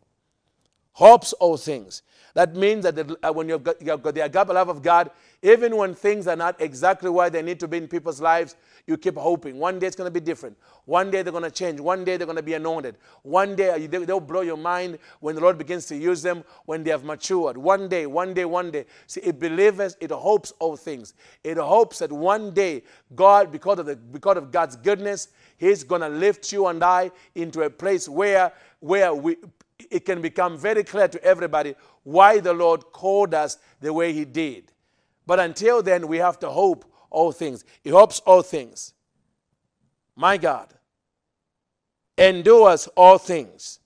hopes 0.92 1.32
all 1.34 1.56
things. 1.56 2.02
That 2.34 2.54
means 2.54 2.84
that 2.84 2.94
the, 2.94 3.18
uh, 3.22 3.32
when 3.32 3.48
you've 3.48 3.64
got, 3.64 3.80
you've 3.80 4.02
got, 4.02 4.14
the 4.14 4.20
agape 4.20 4.48
love 4.48 4.68
of 4.68 4.82
God, 4.82 5.10
Even 5.42 5.74
when 5.76 5.94
things 5.94 6.26
are 6.26 6.36
not 6.36 6.60
exactly 6.60 7.08
where 7.08 7.30
they 7.30 7.40
need 7.40 7.58
to 7.60 7.68
be 7.68 7.78
in 7.78 7.88
people's 7.88 8.20
lives, 8.20 8.56
you 8.86 8.98
keep 8.98 9.16
hoping. 9.16 9.58
One 9.58 9.78
day 9.78 9.86
it's 9.86 9.96
going 9.96 10.06
to 10.06 10.12
be 10.12 10.20
different. 10.20 10.58
One 10.84 11.10
day 11.10 11.22
they're 11.22 11.32
going 11.32 11.44
to 11.44 11.50
change. 11.50 11.80
One 11.80 12.04
day 12.04 12.18
they're 12.18 12.26
going 12.26 12.36
to 12.36 12.42
be 12.42 12.52
anointed. 12.52 12.96
One 13.22 13.56
day 13.56 13.86
they'll 13.86 14.20
blow 14.20 14.42
your 14.42 14.58
mind 14.58 14.98
when 15.20 15.34
the 15.34 15.40
Lord 15.40 15.56
begins 15.56 15.86
to 15.86 15.96
use 15.96 16.20
them 16.20 16.44
when 16.66 16.82
they 16.82 16.90
have 16.90 17.04
matured. 17.04 17.56
One 17.56 17.88
day, 17.88 18.04
one 18.06 18.34
day, 18.34 18.44
one 18.44 18.70
day. 18.70 18.84
See, 19.06 19.22
it 19.22 19.38
believes, 19.38 19.96
it 19.98 20.10
hopes 20.10 20.52
all 20.58 20.76
things. 20.76 21.14
It 21.42 21.56
hopes 21.56 22.00
that 22.00 22.12
one 22.12 22.52
day 22.52 22.82
God, 23.14 23.50
because 23.50 23.78
of, 23.78 23.86
the, 23.86 23.96
because 23.96 24.36
of 24.36 24.52
God's 24.52 24.76
goodness, 24.76 25.28
He's 25.56 25.84
going 25.84 26.02
to 26.02 26.08
lift 26.08 26.52
you 26.52 26.66
and 26.66 26.84
I 26.84 27.12
into 27.34 27.62
a 27.62 27.70
place 27.70 28.08
where, 28.10 28.52
where 28.80 29.14
we, 29.14 29.36
it 29.90 30.04
can 30.04 30.20
become 30.20 30.58
very 30.58 30.84
clear 30.84 31.08
to 31.08 31.22
everybody 31.24 31.76
why 32.02 32.40
the 32.40 32.52
Lord 32.52 32.92
called 32.92 33.32
us 33.32 33.56
the 33.80 33.92
way 33.92 34.12
He 34.12 34.26
did. 34.26 34.69
But 35.30 35.38
until 35.38 35.80
then, 35.80 36.08
we 36.08 36.16
have 36.16 36.40
to 36.40 36.50
hope 36.50 36.84
all 37.08 37.30
things. 37.30 37.64
He 37.84 37.90
hopes 37.90 38.18
all 38.26 38.42
things. 38.42 38.94
My 40.16 40.36
God. 40.36 40.74
Endures 42.18 42.88
all 42.96 43.16
things. 43.16 43.78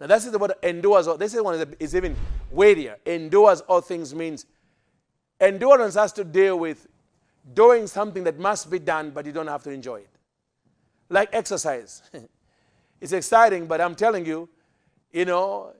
Now, 0.00 0.08
that's 0.08 0.28
the 0.28 0.36
word 0.36 0.54
endures. 0.60 1.06
This 1.16 1.34
is 1.34 1.40
one 1.40 1.56
that 1.56 1.76
is 1.78 1.94
even 1.94 2.16
weightier. 2.50 2.96
Endures 3.06 3.60
all 3.60 3.80
things 3.80 4.12
means 4.12 4.46
endurance 5.40 5.94
has 5.94 6.12
to 6.14 6.24
deal 6.24 6.58
with 6.58 6.88
doing 7.54 7.86
something 7.86 8.24
that 8.24 8.40
must 8.40 8.68
be 8.68 8.80
done, 8.80 9.10
but 9.10 9.24
you 9.24 9.30
don't 9.30 9.46
have 9.46 9.62
to 9.62 9.70
enjoy 9.70 10.00
it. 10.00 10.10
Like 11.08 11.28
exercise. 11.32 12.02
it's 13.00 13.12
exciting, 13.12 13.68
but 13.68 13.80
I'm 13.80 13.94
telling 13.94 14.26
you, 14.26 14.48
you 15.12 15.26
know, 15.26 15.74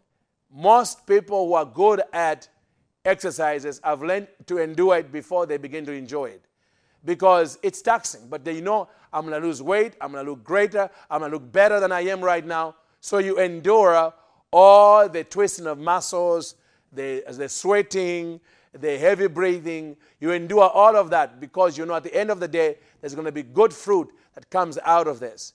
most 0.48 1.08
people 1.08 1.48
who 1.48 1.54
are 1.54 1.64
good 1.64 2.02
at 2.12 2.48
exercises 3.08 3.80
I've 3.82 4.02
learned 4.02 4.28
to 4.46 4.58
endure 4.58 4.98
it 4.98 5.10
before 5.10 5.46
they 5.46 5.56
begin 5.56 5.84
to 5.86 5.92
enjoy 5.92 6.26
it 6.26 6.44
because 7.04 7.58
it's 7.62 7.82
taxing. 7.82 8.28
But 8.28 8.44
they 8.44 8.60
know 8.60 8.88
I'm 9.12 9.26
going 9.26 9.40
to 9.40 9.46
lose 9.46 9.62
weight, 9.62 9.94
I'm 10.00 10.12
going 10.12 10.24
to 10.24 10.30
look 10.30 10.44
greater, 10.44 10.90
I'm 11.10 11.20
going 11.20 11.30
to 11.30 11.36
look 11.36 11.50
better 11.50 11.80
than 11.80 11.92
I 11.92 12.02
am 12.02 12.20
right 12.20 12.46
now. 12.46 12.76
So 13.00 13.18
you 13.18 13.38
endure 13.38 14.12
all 14.52 15.08
the 15.08 15.24
twisting 15.24 15.66
of 15.66 15.78
muscles, 15.78 16.56
the, 16.92 17.24
the 17.28 17.48
sweating, 17.48 18.40
the 18.72 18.98
heavy 18.98 19.28
breathing. 19.28 19.96
You 20.20 20.32
endure 20.32 20.68
all 20.68 20.96
of 20.96 21.10
that 21.10 21.40
because 21.40 21.78
you 21.78 21.86
know 21.86 21.94
at 21.94 22.04
the 22.04 22.14
end 22.14 22.30
of 22.30 22.40
the 22.40 22.48
day, 22.48 22.76
there's 23.00 23.14
going 23.14 23.26
to 23.26 23.32
be 23.32 23.42
good 23.42 23.72
fruit 23.72 24.12
that 24.34 24.50
comes 24.50 24.78
out 24.84 25.06
of 25.06 25.20
this. 25.20 25.54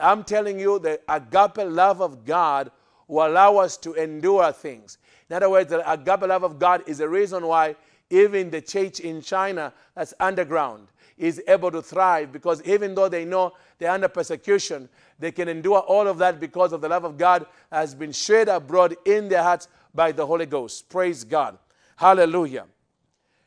I'm 0.00 0.24
telling 0.24 0.58
you, 0.58 0.78
the 0.78 1.00
agape 1.08 1.58
love 1.58 2.00
of 2.00 2.24
God 2.24 2.70
will 3.06 3.26
allow 3.26 3.58
us 3.58 3.76
to 3.78 3.94
endure 3.94 4.50
things. 4.52 4.98
In 5.34 5.38
other 5.38 5.50
words, 5.50 5.70
the 5.70 5.92
agape 5.92 6.20
love 6.20 6.44
of 6.44 6.60
God 6.60 6.84
is 6.86 6.98
the 6.98 7.08
reason 7.08 7.44
why 7.44 7.74
even 8.08 8.50
the 8.50 8.60
church 8.60 9.00
in 9.00 9.20
China 9.20 9.72
that's 9.96 10.14
underground 10.20 10.86
is 11.18 11.42
able 11.48 11.72
to 11.72 11.82
thrive 11.82 12.30
because 12.30 12.62
even 12.62 12.94
though 12.94 13.08
they 13.08 13.24
know 13.24 13.52
they're 13.78 13.90
under 13.90 14.06
persecution, 14.06 14.88
they 15.18 15.32
can 15.32 15.48
endure 15.48 15.80
all 15.80 16.06
of 16.06 16.18
that 16.18 16.38
because 16.38 16.72
of 16.72 16.80
the 16.80 16.88
love 16.88 17.02
of 17.02 17.18
God 17.18 17.46
has 17.72 17.96
been 17.96 18.12
shed 18.12 18.48
abroad 18.48 18.94
in 19.04 19.28
their 19.28 19.42
hearts 19.42 19.66
by 19.92 20.12
the 20.12 20.24
Holy 20.24 20.46
Ghost. 20.46 20.88
Praise 20.88 21.24
God. 21.24 21.58
Hallelujah. 21.96 22.66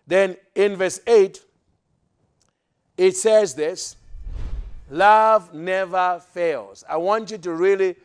Then 0.06 0.36
in 0.56 0.76
verse 0.76 1.00
8, 1.08 1.42
it 2.98 3.16
says 3.16 3.54
this 3.54 3.96
love 4.92 5.54
never 5.54 6.22
fails. 6.34 6.84
I 6.90 6.98
want 6.98 7.32
you 7.32 7.38
to 7.38 7.54
really 7.54 7.96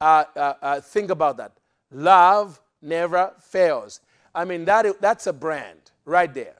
uh, 0.00 0.26
uh, 0.36 0.54
uh, 0.62 0.80
think 0.80 1.10
about 1.10 1.38
that. 1.38 1.50
Love 1.90 2.60
never 2.82 3.32
fails. 3.38 4.00
I 4.34 4.44
mean, 4.44 4.64
that, 4.66 5.00
that's 5.00 5.26
a 5.26 5.32
brand 5.32 5.78
right 6.04 6.32
there. 6.32 6.56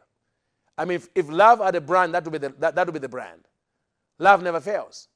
I 0.76 0.84
mean, 0.84 0.96
if, 0.96 1.08
if 1.14 1.28
love 1.28 1.60
had 1.60 1.74
a 1.74 1.80
brand, 1.80 2.14
that 2.14 2.24
would, 2.24 2.32
be 2.32 2.38
the, 2.38 2.54
that, 2.58 2.74
that 2.74 2.86
would 2.86 2.94
be 2.94 2.98
the 2.98 3.08
brand. 3.08 3.40
Love 4.18 4.42
never 4.42 4.60
fails. 4.60 5.08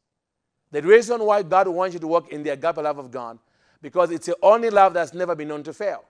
The 0.72 0.82
reason 0.82 1.24
why 1.24 1.42
God 1.42 1.68
wants 1.68 1.94
you 1.94 2.00
to 2.00 2.06
walk 2.06 2.30
in 2.30 2.42
the 2.42 2.50
agape 2.50 2.76
love 2.76 2.98
of 2.98 3.10
God, 3.10 3.38
because 3.80 4.10
it's 4.10 4.26
the 4.26 4.36
only 4.42 4.70
love 4.70 4.94
that's 4.94 5.14
never 5.14 5.34
been 5.34 5.48
known 5.48 5.62
to 5.62 5.72
fail. 5.72 6.04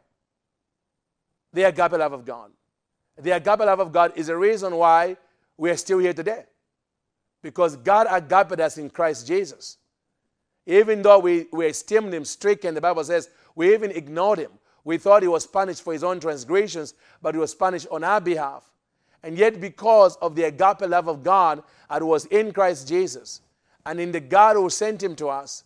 The 1.52 1.64
agape 1.64 1.92
love 1.92 2.12
of 2.12 2.24
God. 2.24 2.50
The 3.18 3.30
agape 3.30 3.60
love 3.60 3.80
of 3.80 3.92
God 3.92 4.12
is 4.16 4.26
the 4.26 4.36
reason 4.36 4.74
why 4.74 5.16
we 5.56 5.70
are 5.70 5.76
still 5.76 5.98
here 5.98 6.12
today. 6.12 6.44
Because 7.42 7.76
God 7.76 8.06
agape 8.10 8.58
us 8.58 8.78
in 8.78 8.90
Christ 8.90 9.26
Jesus. 9.26 9.78
Even 10.66 11.02
though 11.02 11.18
we, 11.18 11.46
we 11.52 11.66
esteemed 11.66 12.12
him 12.12 12.24
stricken, 12.24 12.74
the 12.74 12.80
Bible 12.80 13.04
says 13.04 13.30
we 13.54 13.72
even 13.72 13.90
ignored 13.90 14.38
him. 14.38 14.50
We 14.86 14.98
thought 14.98 15.22
he 15.22 15.28
was 15.28 15.48
punished 15.48 15.82
for 15.82 15.92
his 15.92 16.04
own 16.04 16.20
transgressions, 16.20 16.94
but 17.20 17.34
he 17.34 17.40
was 17.40 17.56
punished 17.56 17.88
on 17.90 18.04
our 18.04 18.20
behalf. 18.20 18.70
And 19.24 19.36
yet, 19.36 19.60
because 19.60 20.14
of 20.18 20.36
the 20.36 20.44
agape 20.44 20.82
love 20.82 21.08
of 21.08 21.24
God 21.24 21.64
that 21.90 22.04
was 22.04 22.26
in 22.26 22.52
Christ 22.52 22.86
Jesus 22.86 23.40
and 23.84 23.98
in 23.98 24.12
the 24.12 24.20
God 24.20 24.54
who 24.54 24.70
sent 24.70 25.02
him 25.02 25.16
to 25.16 25.28
us, 25.28 25.64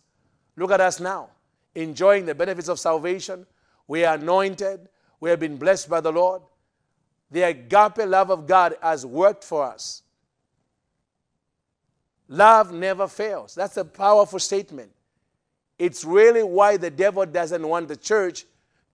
look 0.55 0.71
at 0.71 0.81
us 0.81 0.99
now, 0.99 1.29
enjoying 1.75 2.25
the 2.25 2.33
benefits 2.33 2.67
of 2.67 2.79
salvation. 2.79 3.45
We 3.87 4.05
are 4.05 4.15
anointed, 4.15 4.89
we 5.19 5.29
have 5.29 5.39
been 5.39 5.57
blessed 5.57 5.87
by 5.87 6.01
the 6.01 6.11
Lord. 6.11 6.41
The 7.29 7.43
agape 7.43 8.07
love 8.07 8.31
of 8.31 8.47
God 8.47 8.75
has 8.81 9.05
worked 9.05 9.43
for 9.43 9.63
us. 9.63 10.01
Love 12.27 12.73
never 12.73 13.07
fails. 13.07 13.53
That's 13.53 13.77
a 13.77 13.85
powerful 13.85 14.39
statement. 14.39 14.91
It's 15.77 16.03
really 16.03 16.41
why 16.41 16.77
the 16.77 16.89
devil 16.89 17.23
doesn't 17.27 17.67
want 17.67 17.87
the 17.87 17.95
church 17.95 18.45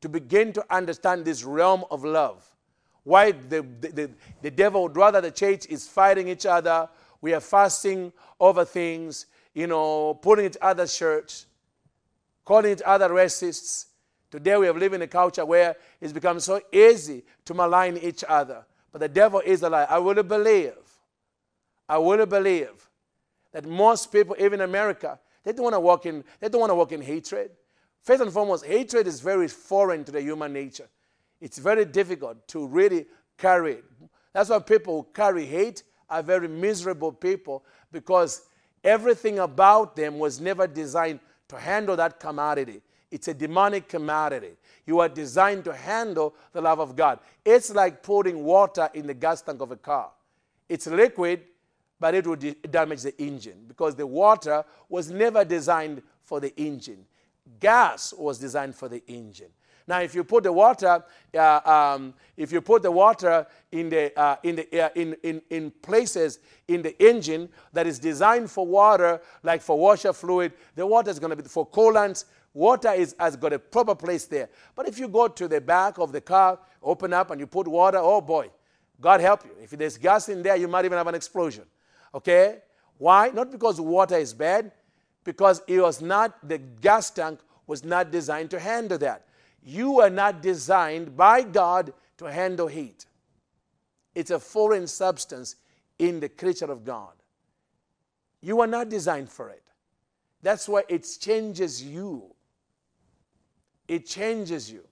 to 0.01 0.10
begin 0.10 0.54
to 0.54 0.66
understand 0.70 1.25
this 1.25 1.44
realm 1.44 1.84
of 1.89 2.04
love. 2.04 2.46
Why 3.04 3.32
the, 3.32 3.66
the, 3.80 4.12
the, 4.42 4.51
devil 4.51 4.84
would 4.84 4.98
rather 4.98 5.22
the 5.22 5.32
church 5.32 5.66
is 5.68 5.88
fighting 5.88 6.27
each 6.27 6.46
other. 6.46 6.89
We 7.22 7.34
are 7.34 7.39
fasting 7.39 8.12
over 8.39 8.66
things, 8.66 9.27
you 9.54 9.66
know, 9.66 10.16
putting 10.16 10.46
each 10.46 10.58
other 10.62 10.86
shirts, 10.86 11.46
calling 12.44 12.74
each 12.74 12.82
other 12.86 13.10
racists. 13.10 13.86
Today 14.30 14.58
we 14.58 14.66
have 14.66 14.75
lived 14.75 14.96
in 14.96 15.01
a 15.01 15.08
culture 15.08 15.46
where 15.46 15.77
it's 16.01 16.12
become 16.12 16.39
so 16.42 16.60
easy 16.72 17.24
to 17.46 17.54
malign 17.54 17.98
each 17.98 18.25
other. 18.27 18.66
But 18.92 19.00
the 19.00 19.08
devil 19.10 19.42
is 19.46 19.63
a 19.63 19.70
lie. 19.70 19.88
I 19.89 20.00
will 20.00 20.22
believe, 20.22 20.74
I 21.88 21.98
will 21.98 22.25
believe 22.25 22.89
that 23.54 23.66
most 23.66 24.12
people, 24.12 24.36
even 24.38 24.56
in 24.60 24.70
America, 24.70 25.18
they 25.44 25.54
don't 25.54 25.63
want 25.63 25.75
to 25.75 25.80
walk 25.80 26.06
in, 26.06 26.25
they 26.42 26.50
don't 26.50 26.60
want 26.60 26.72
to 26.72 26.75
walk 26.75 26.92
in 26.92 27.01
hatred. 27.01 27.51
First 28.04 28.22
and 28.22 28.32
foremost, 28.32 28.66
hatred 28.66 29.08
is 29.08 29.20
very 29.20 29.48
foreign 29.48 30.04
to 30.06 30.12
the 30.12 30.22
human 30.22 30.54
nature. 30.54 30.88
It's 31.42 31.58
very 31.58 31.86
difficult 31.86 32.48
to 32.50 32.66
really 32.66 33.06
carry 33.38 33.74
it. 33.74 33.86
That's 34.34 34.50
why 34.50 34.60
people 34.60 35.01
who 35.01 35.08
carry 35.13 35.46
hate 35.46 35.84
are 36.10 36.24
very 36.24 36.48
miserable 36.48 37.12
people 37.12 37.66
because 37.92 38.44
everything 38.84 39.39
about 39.39 39.96
them 39.96 40.20
was 40.20 40.39
never 40.39 40.68
designed 40.68 41.20
to 41.50 41.58
handle 41.58 41.96
that 41.96 42.20
commodity. 42.20 42.82
It's 43.10 43.27
a 43.27 43.34
demonic 43.34 43.88
commodity. 43.88 44.54
You 44.86 45.00
are 45.00 45.10
designed 45.10 45.63
to 45.66 45.74
handle 45.74 46.36
the 46.51 46.62
love 46.62 46.80
of 46.80 46.96
God. 46.96 47.20
It's 47.46 47.74
like 47.74 48.04
putting 48.04 48.44
water 48.44 48.89
in 48.94 49.08
the 49.08 49.13
gas 49.13 49.42
tank 49.42 49.62
of 49.62 49.72
a 49.72 49.77
car. 49.77 50.12
It's 50.68 50.88
liquid, 50.88 51.44
but 52.00 52.13
it 52.13 52.27
would 52.27 52.72
damage 52.72 53.04
the 53.04 53.20
engine 53.22 53.66
because 53.68 53.96
the 53.96 54.06
water 54.06 54.63
was 54.89 55.10
never 55.10 55.46
designed 55.46 56.01
for 56.22 56.39
the 56.39 56.56
engine. 56.60 57.06
Gas 57.60 58.13
was 58.13 58.39
designed 58.39 58.75
for 58.75 58.89
the 58.89 59.04
engine. 59.08 59.50
Now, 59.88 60.01
if 60.01 60.13
you 60.13 60.25
put 60.25 60.44
the 60.44 60.51
water, 60.51 61.01
uh, 61.34 61.60
um, 61.63 62.13
if 62.36 62.51
you 62.51 62.60
put 62.60 62.84
the 62.84 62.92
water 62.92 63.48
in 63.72 63.89
the 63.89 64.20
uh, 64.20 64.36
in 64.44 64.58
the 64.58 64.82
uh, 64.82 64.89
in, 64.96 65.16
in 65.24 65.42
in 65.50 65.72
places 65.82 66.39
in 66.68 66.82
the 66.82 67.01
engine 67.01 67.48
that 67.72 67.88
is 67.88 67.98
designed 67.98 68.51
for 68.51 68.68
water, 68.68 69.22
like 69.44 69.62
for 69.62 69.80
washer 69.80 70.12
fluid, 70.12 70.51
the 70.75 70.86
water 70.86 71.10
is 71.10 71.20
going 71.20 71.30
to 71.30 71.42
be 71.42 71.48
for 71.48 71.66
coolants. 71.70 72.25
Water 72.54 72.92
is, 72.92 73.16
has 73.20 73.36
got 73.36 73.54
a 73.54 73.60
proper 73.60 73.94
place 73.94 74.25
there. 74.25 74.50
But 74.75 74.88
if 74.88 74.98
you 74.98 75.08
go 75.08 75.27
to 75.27 75.48
the 75.48 75.62
back 75.62 76.00
of 76.00 76.12
the 76.12 76.22
car, 76.22 76.60
open 76.82 77.13
up, 77.13 77.30
and 77.30 77.39
you 77.39 77.46
put 77.46 77.68
water, 77.68 78.00
oh 78.01 78.20
boy, 78.20 78.50
God 79.00 79.22
help 79.22 79.46
you. 79.46 79.51
If 79.62 79.70
there's 79.70 79.98
gas 79.98 80.27
in 80.27 80.42
there, 80.42 80.56
you 80.56 80.68
might 80.68 80.84
even 80.84 80.98
have 80.98 81.06
an 81.08 81.13
explosion. 81.16 81.66
Okay? 82.16 82.60
Why? 82.98 83.30
Not 83.30 83.51
because 83.51 83.80
water 83.80 84.18
is 84.18 84.34
bad, 84.34 84.72
because 85.27 85.62
it 85.67 85.81
was 85.81 86.01
not, 86.01 86.48
the 86.48 86.57
gas 86.57 87.10
tank 87.10 87.41
was 87.67 87.84
not 87.84 88.12
designed 88.12 88.50
to 88.50 88.57
handle 88.57 88.98
that. 88.98 89.25
You 89.62 90.00
are 90.00 90.10
not 90.10 90.41
designed 90.41 91.17
by 91.17 91.43
God 91.43 91.91
to 92.19 92.31
handle 92.31 92.67
heat. 92.67 93.05
It's 94.15 94.31
a 94.31 94.39
foreign 94.39 94.88
substance 94.88 95.57
in 96.00 96.22
the 96.22 96.29
creature 96.29 96.72
of 96.72 96.86
God. 96.86 97.12
You 98.41 98.62
are 98.62 98.67
not 98.67 98.88
designed 98.88 99.29
for 99.29 99.50
it. 99.50 99.63
That's 100.41 100.69
why 100.69 100.84
it 100.88 101.05
changes 101.19 101.84
you. 101.84 102.34
It 103.86 104.05
changes 104.05 104.72
you. 104.72 104.86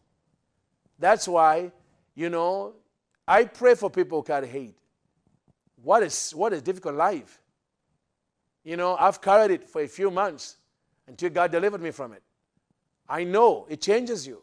That's 1.00 1.30
why, 1.30 1.72
you 2.14 2.30
know, 2.30 2.74
I 3.26 3.46
pray 3.46 3.76
for 3.76 3.90
people 3.90 4.20
who 4.20 4.24
carry 4.24 4.48
hate. 4.48 4.76
What 5.82 6.04
is 6.04 6.32
what 6.32 6.52
a 6.52 6.60
difficult 6.60 6.96
life. 6.96 7.40
You 8.66 8.76
know, 8.76 8.98
I've 9.00 9.22
carried 9.22 9.52
it 9.52 9.70
for 9.70 9.82
a 9.82 9.88
few 9.88 10.10
months 10.12 10.58
until 11.08 11.30
God 11.30 11.52
delivered 11.52 11.82
me 11.82 11.92
from 11.92 12.12
it. 12.14 12.24
I 13.08 13.24
know 13.24 13.68
it 13.70 13.80
changes 13.80 14.26
you. 14.26 14.42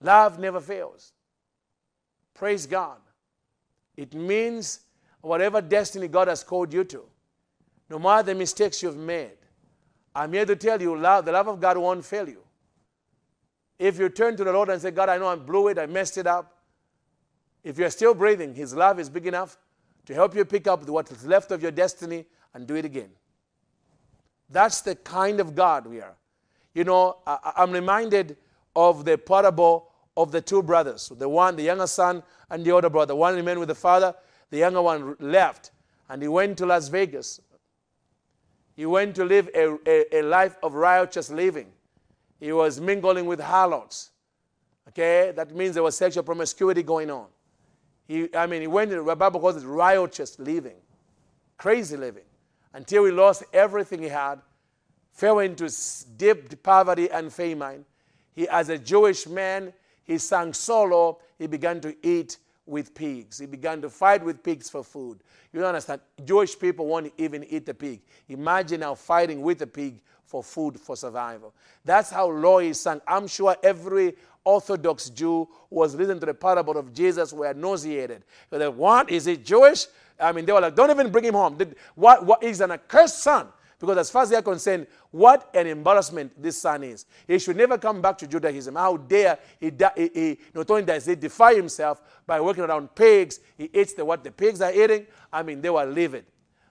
Love 0.00 0.38
never 0.38 0.60
fails. 0.60 1.12
Praise 2.34 2.64
God. 2.66 2.98
It 3.96 4.14
means 4.14 4.80
whatever 5.20 5.60
destiny 5.60 6.06
God 6.08 6.28
has 6.28 6.44
called 6.44 6.72
you 6.72 6.84
to, 6.84 7.02
no 7.90 7.98
matter 7.98 8.22
the 8.22 8.34
mistakes 8.36 8.82
you've 8.82 8.96
made, 8.96 9.36
I'm 10.14 10.32
here 10.32 10.46
to 10.46 10.56
tell 10.56 10.80
you 10.80 10.96
love, 10.96 11.24
the 11.24 11.32
love 11.32 11.48
of 11.48 11.60
God 11.60 11.76
won't 11.76 12.04
fail 12.04 12.28
you. 12.28 12.42
If 13.78 13.98
you 13.98 14.08
turn 14.08 14.36
to 14.36 14.44
the 14.44 14.52
Lord 14.52 14.68
and 14.68 14.80
say, 14.80 14.92
God, 14.92 15.08
I 15.08 15.18
know 15.18 15.26
I 15.26 15.36
blew 15.36 15.68
it, 15.68 15.78
I 15.78 15.86
messed 15.86 16.16
it 16.16 16.26
up, 16.26 16.58
if 17.64 17.78
you're 17.78 17.90
still 17.90 18.14
breathing, 18.14 18.54
His 18.54 18.74
love 18.74 19.00
is 19.00 19.08
big 19.08 19.26
enough 19.26 19.58
to 20.06 20.14
help 20.14 20.34
you 20.34 20.44
pick 20.44 20.66
up 20.66 20.88
what's 20.88 21.24
left 21.24 21.50
of 21.50 21.62
your 21.62 21.70
destiny 21.70 22.26
and 22.54 22.66
do 22.66 22.74
it 22.74 22.84
again. 22.84 23.10
That's 24.50 24.82
the 24.82 24.94
kind 24.94 25.40
of 25.40 25.54
God 25.54 25.86
we 25.86 26.00
are. 26.00 26.14
You 26.74 26.84
know, 26.84 27.18
I, 27.26 27.52
am 27.56 27.72
reminded 27.72 28.36
of 28.74 29.04
the 29.04 29.18
parable 29.18 29.88
of 30.16 30.32
the 30.32 30.40
two 30.40 30.62
brothers 30.62 31.10
the 31.18 31.28
one, 31.28 31.56
the 31.56 31.62
younger 31.62 31.86
son, 31.86 32.22
and 32.50 32.64
the 32.64 32.70
older 32.70 32.90
brother. 32.90 33.14
One 33.14 33.34
remained 33.34 33.58
with 33.58 33.68
the 33.68 33.74
father, 33.74 34.14
the 34.50 34.58
younger 34.58 34.82
one 34.82 35.16
left, 35.20 35.70
and 36.08 36.20
he 36.20 36.28
went 36.28 36.58
to 36.58 36.66
Las 36.66 36.88
Vegas. 36.88 37.40
He 38.74 38.86
went 38.86 39.14
to 39.16 39.24
live 39.24 39.48
a, 39.54 39.76
a, 39.86 40.18
a 40.20 40.22
life 40.22 40.56
of 40.62 40.74
righteous 40.74 41.30
living. 41.30 41.68
He 42.40 42.52
was 42.52 42.80
mingling 42.80 43.26
with 43.26 43.40
harlots. 43.40 44.10
Okay, 44.88 45.32
that 45.36 45.54
means 45.54 45.74
there 45.74 45.82
was 45.82 45.96
sexual 45.96 46.22
promiscuity 46.22 46.82
going 46.82 47.10
on. 47.10 47.26
He, 48.08 48.34
I 48.34 48.46
mean, 48.46 48.62
he 48.62 48.66
went, 48.66 48.90
the 48.90 49.16
Bible 49.16 49.40
calls 49.40 49.62
it 49.62 49.66
riotous 49.66 50.38
living, 50.38 50.76
crazy 51.56 51.96
living, 51.96 52.24
until 52.72 53.04
he 53.04 53.12
lost 53.12 53.44
everything 53.52 54.02
he 54.02 54.08
had, 54.08 54.40
fell 55.12 55.38
into 55.40 55.70
deep 56.16 56.62
poverty 56.62 57.10
and 57.10 57.32
famine. 57.32 57.84
He, 58.34 58.48
as 58.48 58.68
a 58.68 58.78
Jewish 58.78 59.26
man, 59.26 59.72
he 60.04 60.18
sang 60.18 60.52
solo. 60.52 61.18
He 61.38 61.46
began 61.46 61.80
to 61.82 61.94
eat 62.06 62.38
with 62.66 62.94
pigs. 62.94 63.38
He 63.38 63.46
began 63.46 63.82
to 63.82 63.90
fight 63.90 64.24
with 64.24 64.42
pigs 64.42 64.70
for 64.70 64.82
food. 64.82 65.20
You 65.52 65.60
don't 65.60 65.68
understand? 65.68 66.00
Jewish 66.24 66.58
people 66.58 66.86
won't 66.86 67.12
even 67.18 67.44
eat 67.44 67.66
the 67.66 67.74
pig. 67.74 68.00
Imagine 68.28 68.80
now 68.80 68.94
fighting 68.94 69.42
with 69.42 69.60
a 69.62 69.66
pig 69.66 70.00
for 70.32 70.42
food 70.42 70.80
for 70.80 70.96
survival. 70.96 71.52
That's 71.84 72.08
how 72.08 72.30
low 72.30 72.58
he 72.58 72.72
sang. 72.72 73.02
I'm 73.06 73.26
sure 73.26 73.54
every 73.62 74.16
Orthodox 74.44 75.10
Jew 75.10 75.46
who 75.68 75.76
was 75.76 75.94
listening 75.94 76.20
to 76.20 76.26
the 76.26 76.32
parable 76.32 76.78
of 76.78 76.94
Jesus 76.94 77.34
were 77.34 77.52
nauseated. 77.52 78.24
They 78.48 78.66
what? 78.66 79.10
Is 79.10 79.26
he 79.26 79.36
Jewish? 79.36 79.88
I 80.18 80.32
mean, 80.32 80.46
they 80.46 80.52
were 80.52 80.62
like, 80.62 80.74
don't 80.74 80.90
even 80.90 81.12
bring 81.12 81.24
him 81.24 81.34
home. 81.34 81.58
What, 81.94 82.24
what 82.24 82.42
is 82.42 82.62
an 82.62 82.70
accursed 82.70 83.18
son? 83.18 83.48
Because 83.78 83.98
as 83.98 84.10
far 84.10 84.22
as 84.22 84.30
they're 84.30 84.40
concerned, 84.40 84.86
what 85.10 85.50
an 85.54 85.66
embarrassment 85.66 86.32
this 86.40 86.56
son 86.56 86.82
is. 86.82 87.04
He 87.26 87.38
should 87.38 87.56
never 87.56 87.76
come 87.76 88.00
back 88.00 88.16
to 88.18 88.26
Judaism. 88.26 88.76
How 88.76 88.96
dare 88.96 89.38
he, 89.60 89.70
he, 89.96 90.10
he 90.14 90.38
not 90.54 90.70
only 90.70 90.84
does 90.84 91.04
he 91.04 91.14
defy 91.14 91.54
himself 91.54 92.00
by 92.26 92.40
working 92.40 92.64
around 92.64 92.94
pigs, 92.94 93.40
he 93.58 93.68
eats 93.70 93.92
the, 93.92 94.02
what 94.02 94.24
the 94.24 94.30
pigs 94.30 94.62
are 94.62 94.72
eating. 94.72 95.06
I 95.30 95.42
mean, 95.42 95.60
they 95.60 95.68
were 95.68 95.84
livid. 95.84 96.24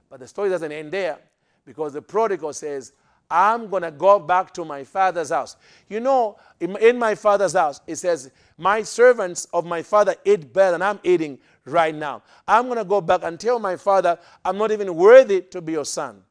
But 0.10 0.22
the 0.22 0.28
story 0.28 0.50
doesn't 0.50 0.72
end 0.72 0.92
there 0.92 1.20
because 1.66 1.94
the 1.94 2.02
prodigal 2.02 2.54
says, 2.54 2.94
I'm 3.32 3.70
going 3.70 3.84
to 3.84 3.92
go 3.92 4.20
back 4.20 4.54
to 4.56 4.66
my 4.66 4.84
father's 4.84 5.30
house. 5.30 5.56
You 5.90 6.02
know, 6.02 6.38
in, 6.60 6.76
in, 6.78 7.00
my 7.00 7.16
father's 7.16 7.54
house, 7.54 7.80
it 7.88 7.96
says, 7.96 8.30
My 8.58 8.84
servants 8.84 9.48
of 9.54 9.66
my 9.66 9.82
father 9.82 10.16
eat 10.26 10.52
better 10.52 10.74
than 10.74 10.82
I'm 10.82 11.00
eating 11.04 11.40
right 11.66 11.96
now. 11.96 12.24
I'm 12.46 12.66
going 12.66 12.78
to 12.78 12.84
go 12.84 13.00
back 13.00 13.22
and 13.24 13.40
tell 13.40 13.58
my 13.58 13.78
father, 13.78 14.20
I'm 14.44 14.58
not 14.58 14.72
even 14.72 14.94
worthy 14.94 15.42
to 15.42 15.62
be 15.62 15.72
your 15.72 15.86
son. 15.86 16.22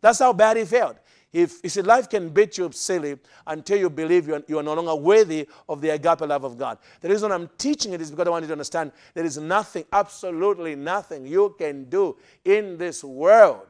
That's 0.00 0.18
how 0.20 0.32
bad 0.32 0.56
he 0.56 0.64
felt. 0.64 0.96
If 1.32 1.60
you 1.62 1.70
see, 1.70 1.82
life 1.82 2.08
can 2.10 2.28
beat 2.28 2.58
you 2.58 2.70
silly 2.72 3.18
until 3.46 3.78
you 3.78 3.88
believe 3.88 4.28
you 4.28 4.34
are, 4.34 4.42
you 4.46 4.58
are 4.58 4.62
no 4.62 4.74
longer 4.74 4.94
worthy 4.94 5.48
of 5.68 5.80
the 5.80 5.90
agape 5.90 6.20
love 6.20 6.44
of 6.44 6.58
God. 6.58 6.78
The 7.00 7.08
reason 7.08 7.32
I'm 7.32 7.48
teaching 7.56 7.92
it 7.92 8.00
is 8.00 8.10
because 8.10 8.26
I 8.26 8.30
want 8.30 8.42
you 8.42 8.48
to 8.48 8.52
understand 8.52 8.92
there 9.14 9.24
is 9.24 9.38
nothing, 9.38 9.84
absolutely 9.92 10.76
nothing 10.76 11.26
you 11.26 11.54
can 11.58 11.84
do 11.84 12.16
in 12.44 12.76
this 12.76 13.02
world 13.02 13.66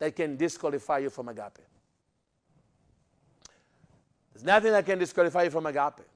that 0.00 0.16
can 0.16 0.36
disqualify 0.36 0.98
you 0.98 1.10
from 1.10 1.28
agape. 1.28 1.58
There's 4.32 4.44
nothing 4.44 4.72
that 4.72 4.84
can 4.84 4.98
disqualify 4.98 5.44
you 5.44 5.50
from 5.50 5.66
agape. 5.66 6.06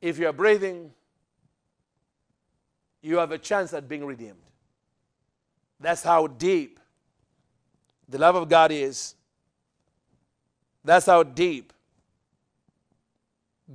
If 0.00 0.18
you're 0.18 0.32
breathing, 0.32 0.92
you 3.00 3.16
have 3.16 3.32
a 3.32 3.38
chance 3.38 3.72
at 3.72 3.88
being 3.88 4.04
redeemed. 4.04 4.36
That's 5.80 6.02
how 6.02 6.26
deep 6.26 6.78
the 8.08 8.18
love 8.18 8.36
of 8.36 8.48
God 8.48 8.70
is. 8.70 9.14
That's 10.84 11.06
how 11.06 11.22
deep 11.22 11.72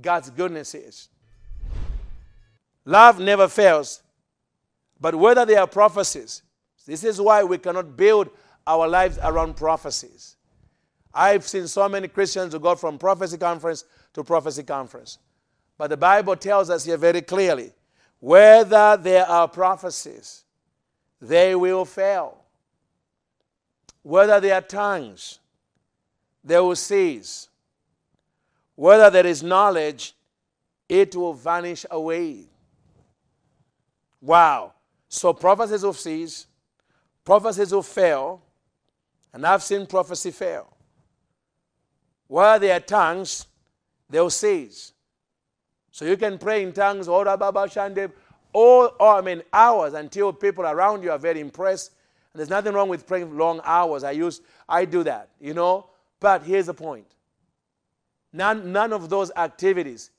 God's 0.00 0.30
goodness 0.30 0.74
is. 0.74 1.08
Love 2.84 3.18
never 3.18 3.48
fails, 3.48 4.02
but 5.00 5.14
whether 5.14 5.44
they 5.44 5.56
are 5.56 5.66
prophecies, 5.66 6.42
this 6.88 7.04
is 7.04 7.20
why 7.20 7.44
we 7.44 7.58
cannot 7.58 7.98
build 7.98 8.30
our 8.66 8.88
lives 8.88 9.18
around 9.22 9.56
prophecies. 9.56 10.36
I've 11.12 11.46
seen 11.46 11.68
so 11.68 11.86
many 11.86 12.08
Christians 12.08 12.54
who 12.54 12.58
go 12.58 12.74
from 12.76 12.96
prophecy 12.96 13.36
conference 13.36 13.84
to 14.14 14.24
prophecy 14.24 14.62
conference. 14.62 15.18
But 15.76 15.90
the 15.90 15.98
Bible 15.98 16.34
tells 16.34 16.70
us 16.70 16.86
here 16.86 16.96
very 16.96 17.20
clearly 17.20 17.74
whether 18.20 18.96
there 18.96 19.26
are 19.26 19.46
prophecies, 19.46 20.44
they 21.20 21.54
will 21.54 21.84
fail. 21.84 22.42
Whether 24.02 24.40
there 24.40 24.54
are 24.54 24.62
tongues, 24.62 25.40
they 26.42 26.58
will 26.58 26.74
cease. 26.74 27.50
Whether 28.76 29.10
there 29.10 29.26
is 29.26 29.42
knowledge, 29.42 30.14
it 30.88 31.14
will 31.14 31.34
vanish 31.34 31.84
away. 31.90 32.46
Wow. 34.22 34.72
So 35.10 35.34
prophecies 35.34 35.82
will 35.82 35.92
cease, 35.92 36.46
Prophecies 37.28 37.72
will 37.72 37.82
fail, 37.82 38.40
and 39.34 39.46
I've 39.46 39.62
seen 39.62 39.84
prophecy 39.84 40.30
fail. 40.30 40.66
Where 42.26 42.58
there 42.58 42.74
are 42.74 42.80
tongues, 42.80 43.46
they'll 44.08 44.30
cease. 44.30 44.94
So 45.90 46.06
you 46.06 46.16
can 46.16 46.38
pray 46.38 46.62
in 46.62 46.72
tongues, 46.72 47.06
oh, 47.06 47.22
all, 48.54 48.86
all, 48.98 49.18
I 49.18 49.20
mean, 49.20 49.42
hours 49.52 49.92
until 49.92 50.32
people 50.32 50.64
around 50.64 51.02
you 51.02 51.10
are 51.10 51.18
very 51.18 51.40
impressed. 51.40 51.92
And 52.32 52.40
there's 52.40 52.48
nothing 52.48 52.72
wrong 52.72 52.88
with 52.88 53.06
praying 53.06 53.36
long 53.36 53.60
hours. 53.62 54.04
I 54.04 54.12
use, 54.12 54.40
I 54.66 54.86
do 54.86 55.02
that, 55.02 55.28
you 55.38 55.52
know. 55.52 55.90
But 56.20 56.44
here's 56.44 56.64
the 56.64 56.72
point: 56.72 57.14
none, 58.32 58.72
none 58.72 58.94
of 58.94 59.10
those 59.10 59.30
activities 59.36 60.12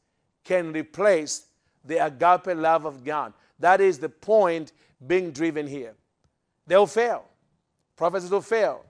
can 0.43 0.71
replace 0.73 1.47
the 1.83 2.05
agape 2.05 2.55
love 2.55 2.85
of 2.85 3.03
God. 3.03 3.33
That 3.57 3.81
is 3.81 3.97
the 3.97 4.09
point 4.09 4.73
being 5.07 5.31
driven 5.31 5.65
here. 5.65 5.95
They'll 6.69 6.85
fail. 6.85 7.25
Prophecies 7.95 8.29
will 8.29 8.41
fail. 8.41 8.85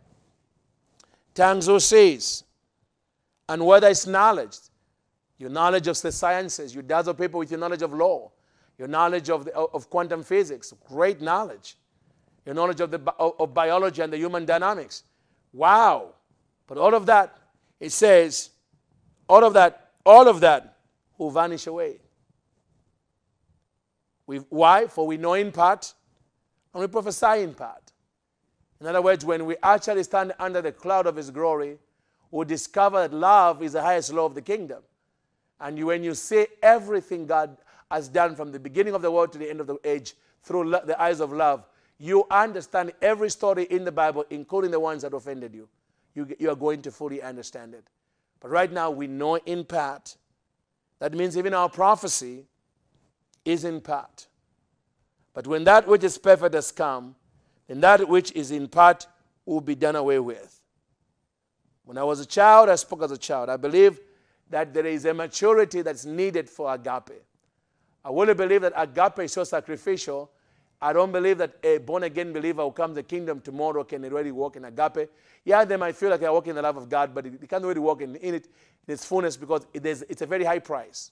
Tongues 1.34 1.66
will 1.66 1.80
cease. 1.80 2.44
And 3.48 3.66
whether 3.66 3.88
it's 3.88 4.06
knowledge, 4.06 4.58
your 5.38 5.50
knowledge 5.50 5.88
of 5.88 6.00
the 6.02 6.12
sciences, 6.12 6.76
you 6.76 6.82
dazzle 6.82 7.14
people 7.14 7.40
with 7.40 7.50
your 7.50 7.60
knowledge 7.60 7.82
of 7.82 7.94
law, 7.94 8.32
your 8.78 8.90
knowledge 8.90 9.30
of, 9.30 9.46
the, 9.46 9.56
of 9.56 9.90
quantum 9.90 10.24
physics, 10.24 10.74
great 10.90 11.22
knowledge, 11.22 11.78
your 12.46 12.54
knowledge 12.54 12.82
of, 12.82 12.92
the, 12.92 13.00
of 13.18 13.54
biology 13.54 14.02
and 14.02 14.12
the 14.12 14.18
human 14.18 14.46
dynamics. 14.46 15.04
Wow. 15.54 16.16
But 16.68 16.78
all 16.78 16.94
of 16.94 17.06
that, 17.06 17.38
it 17.80 17.94
says, 17.94 18.50
all 19.30 19.46
of 19.46 19.54
that, 19.54 19.92
all 20.06 20.28
of 20.28 20.42
that 20.42 20.76
will 21.18 21.32
vanish 21.32 21.66
away. 21.66 22.02
we 24.28 24.38
why? 24.50 24.88
For 24.88 25.08
we 25.08 25.16
know 25.16 25.36
in 25.36 25.54
part, 25.54 25.94
and 26.74 26.82
we 26.82 26.88
prophesy 26.88 27.44
in 27.44 27.54
part. 27.54 27.92
In 28.80 28.88
other 28.88 29.02
words, 29.02 29.26
when 29.26 29.46
we 29.46 29.56
actually 29.62 30.04
stand 30.04 30.34
under 30.40 30.62
the 30.62 30.72
cloud 30.72 31.08
of 31.08 31.16
His 31.16 31.32
glory, 31.32 31.78
we 32.32 32.46
discover 32.46 33.08
that 33.08 33.14
love 33.14 33.62
is 33.62 33.74
the 33.74 33.82
highest 33.82 34.14
law 34.14 34.26
of 34.26 34.36
the 34.36 34.42
kingdom. 34.42 34.84
And 35.60 35.84
when 35.86 36.04
you 36.04 36.14
see 36.14 36.48
everything 36.62 37.26
God 37.26 37.58
has 37.92 38.08
done 38.08 38.36
from 38.36 38.52
the 38.52 38.60
beginning 38.60 38.94
of 38.94 39.02
the 39.02 39.12
world 39.12 39.32
to 39.34 39.38
the 39.38 39.50
end 39.50 39.60
of 39.60 39.68
the 39.68 39.78
age 39.84 40.14
through 40.44 40.70
the 40.70 40.96
eyes 41.02 41.20
of 41.20 41.34
love, 41.34 41.66
you 41.98 42.26
understand 42.32 42.94
every 43.02 43.30
story 43.30 43.64
in 43.66 43.84
the 43.84 43.92
Bible, 43.92 44.26
including 44.30 44.72
the 44.72 44.80
ones 44.80 45.02
that 45.02 45.14
offended 45.14 45.54
you. 45.54 45.68
You, 46.16 46.28
you 46.40 46.50
are 46.50 46.56
going 46.56 46.82
to 46.84 46.92
fully 46.92 47.22
understand 47.22 47.74
it. 47.74 47.86
But 48.40 48.52
right 48.52 48.72
now, 48.72 48.90
we 48.90 49.08
know 49.08 49.36
in 49.36 49.66
part. 49.66 50.16
That 51.00 51.14
means 51.14 51.38
even 51.38 51.54
our 51.54 51.70
prophecy 51.70 52.46
is 53.44 53.66
in 53.66 53.82
part. 53.82 54.28
But 55.40 55.48
when 55.48 55.64
that 55.64 55.88
which 55.88 56.04
is 56.04 56.18
perfect 56.18 56.54
has 56.54 56.70
come, 56.70 57.16
then 57.66 57.80
that 57.80 58.10
which 58.10 58.34
is 58.34 58.52
in 58.52 58.68
part 58.68 59.08
will 59.46 59.62
be 59.62 59.74
done 59.74 59.96
away 59.96 60.20
with. 60.20 60.60
When 61.86 61.98
I 61.98 62.04
was 62.04 62.20
a 62.20 62.26
child, 62.26 62.68
I 62.68 62.76
spoke 62.76 63.04
as 63.04 63.12
a 63.12 63.18
child. 63.18 63.48
I 63.48 63.56
believe 63.56 64.02
that 64.50 64.74
there 64.74 64.86
is 64.86 65.06
a 65.06 65.14
maturity 65.14 65.82
that's 65.82 66.04
needed 66.04 66.50
for 66.50 66.74
agape. 66.74 67.24
I 68.04 68.10
really 68.10 68.34
believe 68.34 68.64
that 68.64 68.74
agape 68.76 69.20
is 69.20 69.32
so 69.32 69.46
sacrificial. 69.46 70.30
I 70.82 70.92
don't 70.92 71.14
believe 71.14 71.38
that 71.38 71.56
a 71.64 71.78
born 71.78 72.04
again 72.04 72.34
believer 72.34 72.64
who 72.64 72.72
comes 72.74 72.92
to 72.92 72.96
the 72.96 73.04
kingdom 73.04 73.40
tomorrow 73.40 73.86
can 73.86 74.04
already 74.04 74.34
walk 74.34 74.58
in 74.58 74.66
agape. 74.66 75.10
Yeah, 75.46 75.64
they 75.64 75.78
might 75.78 75.96
feel 75.96 76.10
like 76.10 76.20
they're 76.20 76.34
walking 76.34 76.50
in 76.50 76.58
the 76.58 76.64
love 76.64 76.76
of 76.76 76.90
God, 76.90 77.16
but 77.16 77.24
they 77.40 77.48
can't 77.48 77.64
really 77.64 77.80
walk 77.80 78.02
in, 78.02 78.18
in 78.18 78.36
it 78.36 78.50
in 78.90 78.94
its 78.94 79.06
fullness 79.06 79.38
because 79.38 79.66
it 79.74 79.86
is, 79.86 80.04
it's 80.10 80.22
a 80.22 80.26
very 80.26 80.44
high 80.44 80.60
price. 80.60 81.12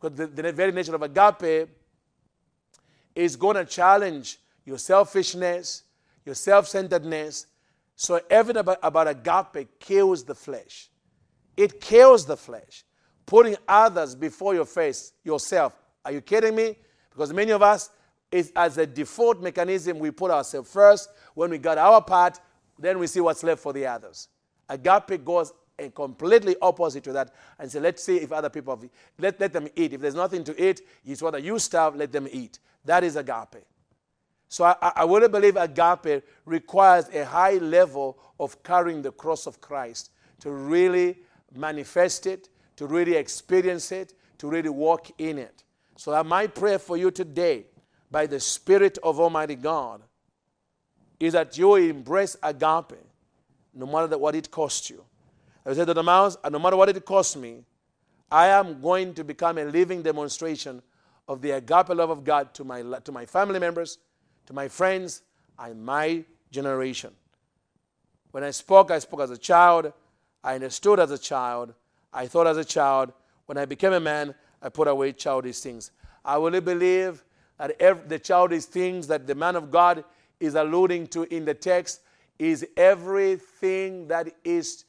Because 0.00 0.16
the, 0.16 0.28
the 0.28 0.50
very 0.50 0.72
nature 0.72 0.94
of 0.94 1.02
agape 1.02 1.68
is 3.14 3.36
going 3.36 3.56
to 3.56 3.64
challenge 3.64 4.38
your 4.64 4.78
selfishness, 4.78 5.82
your 6.24 6.34
self 6.34 6.68
centeredness. 6.68 7.46
So, 7.96 8.20
everything 8.28 8.60
about, 8.60 8.78
about 8.82 9.08
agape 9.08 9.78
kills 9.78 10.24
the 10.24 10.34
flesh. 10.34 10.88
It 11.56 11.80
kills 11.80 12.26
the 12.26 12.36
flesh. 12.36 12.84
Putting 13.26 13.56
others 13.68 14.14
before 14.14 14.54
your 14.54 14.64
face, 14.64 15.12
yourself. 15.22 15.74
Are 16.04 16.12
you 16.12 16.20
kidding 16.20 16.54
me? 16.54 16.76
Because 17.10 17.32
many 17.32 17.52
of 17.52 17.62
us, 17.62 17.90
is 18.34 18.52
as 18.56 18.76
a 18.78 18.86
default 18.86 19.40
mechanism, 19.40 20.00
we 20.00 20.10
put 20.10 20.28
ourselves 20.28 20.68
first. 20.68 21.08
When 21.34 21.50
we 21.50 21.58
got 21.58 21.78
our 21.78 22.02
part, 22.02 22.40
then 22.76 22.98
we 22.98 23.06
see 23.06 23.20
what's 23.20 23.44
left 23.44 23.62
for 23.62 23.72
the 23.72 23.86
others. 23.86 24.26
Agape 24.68 25.24
goes 25.24 25.52
a 25.78 25.88
completely 25.90 26.56
opposite 26.60 27.04
to 27.04 27.12
that 27.12 27.32
and 27.60 27.70
say, 27.70 27.78
let's 27.78 28.02
see 28.02 28.16
if 28.16 28.32
other 28.32 28.50
people, 28.50 28.74
have, 28.76 28.90
let, 29.18 29.38
let 29.38 29.52
them 29.52 29.68
eat. 29.76 29.92
If 29.92 30.00
there's 30.00 30.16
nothing 30.16 30.42
to 30.44 30.68
eat, 30.68 30.80
it's 31.04 31.22
whether 31.22 31.38
you 31.38 31.60
starve, 31.60 31.94
let 31.94 32.10
them 32.10 32.26
eat. 32.30 32.58
That 32.84 33.04
is 33.04 33.16
agape. 33.16 33.64
So 34.48 34.64
I, 34.64 34.76
I 34.80 35.04
really 35.04 35.28
believe 35.28 35.56
agape 35.56 36.22
requires 36.44 37.08
a 37.08 37.24
high 37.24 37.54
level 37.54 38.18
of 38.38 38.62
carrying 38.62 39.02
the 39.02 39.12
cross 39.12 39.46
of 39.46 39.60
Christ 39.60 40.10
to 40.40 40.50
really 40.50 41.18
manifest 41.54 42.26
it, 42.26 42.48
to 42.76 42.86
really 42.86 43.14
experience 43.14 43.90
it, 43.92 44.14
to 44.38 44.48
really 44.48 44.68
walk 44.68 45.10
in 45.18 45.38
it. 45.38 45.64
So 45.96 46.22
my 46.24 46.46
prayer 46.46 46.78
for 46.78 46.96
you 46.96 47.10
today 47.10 47.66
by 48.10 48.26
the 48.26 48.38
Spirit 48.38 48.98
of 49.02 49.18
Almighty 49.18 49.54
God 49.54 50.02
is 51.18 51.32
that 51.32 51.56
you 51.56 51.74
embrace 51.76 52.36
agape 52.42 52.98
no 53.72 53.86
matter 53.86 54.18
what 54.18 54.34
it 54.34 54.50
costs 54.50 54.90
you. 54.90 55.04
I 55.66 55.72
said 55.72 55.86
to 55.86 55.94
the 55.94 56.02
mouse, 56.02 56.36
no 56.50 56.58
matter 56.58 56.76
what 56.76 56.88
it 56.88 57.04
costs 57.04 57.36
me, 57.36 57.64
I 58.30 58.48
am 58.48 58.80
going 58.80 59.14
to 59.14 59.24
become 59.24 59.58
a 59.58 59.64
living 59.64 60.02
demonstration 60.02 60.82
of 61.28 61.40
the 61.40 61.52
agape 61.52 61.88
love 61.88 62.10
of 62.10 62.24
God 62.24 62.54
to 62.54 62.64
my, 62.64 62.82
to 62.82 63.12
my 63.12 63.26
family 63.26 63.58
members, 63.58 63.98
to 64.46 64.52
my 64.52 64.68
friends, 64.68 65.22
and 65.58 65.84
my 65.84 66.24
generation. 66.50 67.10
When 68.30 68.44
I 68.44 68.50
spoke, 68.50 68.90
I 68.90 68.98
spoke 68.98 69.20
as 69.20 69.30
a 69.30 69.38
child. 69.38 69.92
I 70.42 70.54
understood 70.56 71.00
as 71.00 71.10
a 71.10 71.18
child. 71.18 71.74
I 72.12 72.26
thought 72.26 72.46
as 72.46 72.56
a 72.56 72.64
child. 72.64 73.12
When 73.46 73.58
I 73.58 73.64
became 73.64 73.92
a 73.92 74.00
man, 74.00 74.34
I 74.60 74.68
put 74.68 74.88
away 74.88 75.12
childish 75.12 75.60
things. 75.60 75.90
I 76.24 76.36
really 76.36 76.60
believe 76.60 77.22
that 77.58 77.76
every, 77.80 78.06
the 78.08 78.18
childish 78.18 78.64
things 78.64 79.06
that 79.06 79.26
the 79.26 79.34
man 79.34 79.56
of 79.56 79.70
God 79.70 80.04
is 80.40 80.54
alluding 80.54 81.06
to 81.08 81.22
in 81.34 81.44
the 81.44 81.54
text 81.54 82.00
is 82.38 82.66
everything 82.76 84.08
that 84.08 84.34
is 84.42 84.84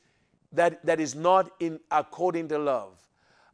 that, 0.51 0.85
that 0.85 0.99
is 0.99 1.15
not 1.15 1.51
in 1.59 1.79
according 1.91 2.47
to 2.47 2.57
love. 2.57 2.93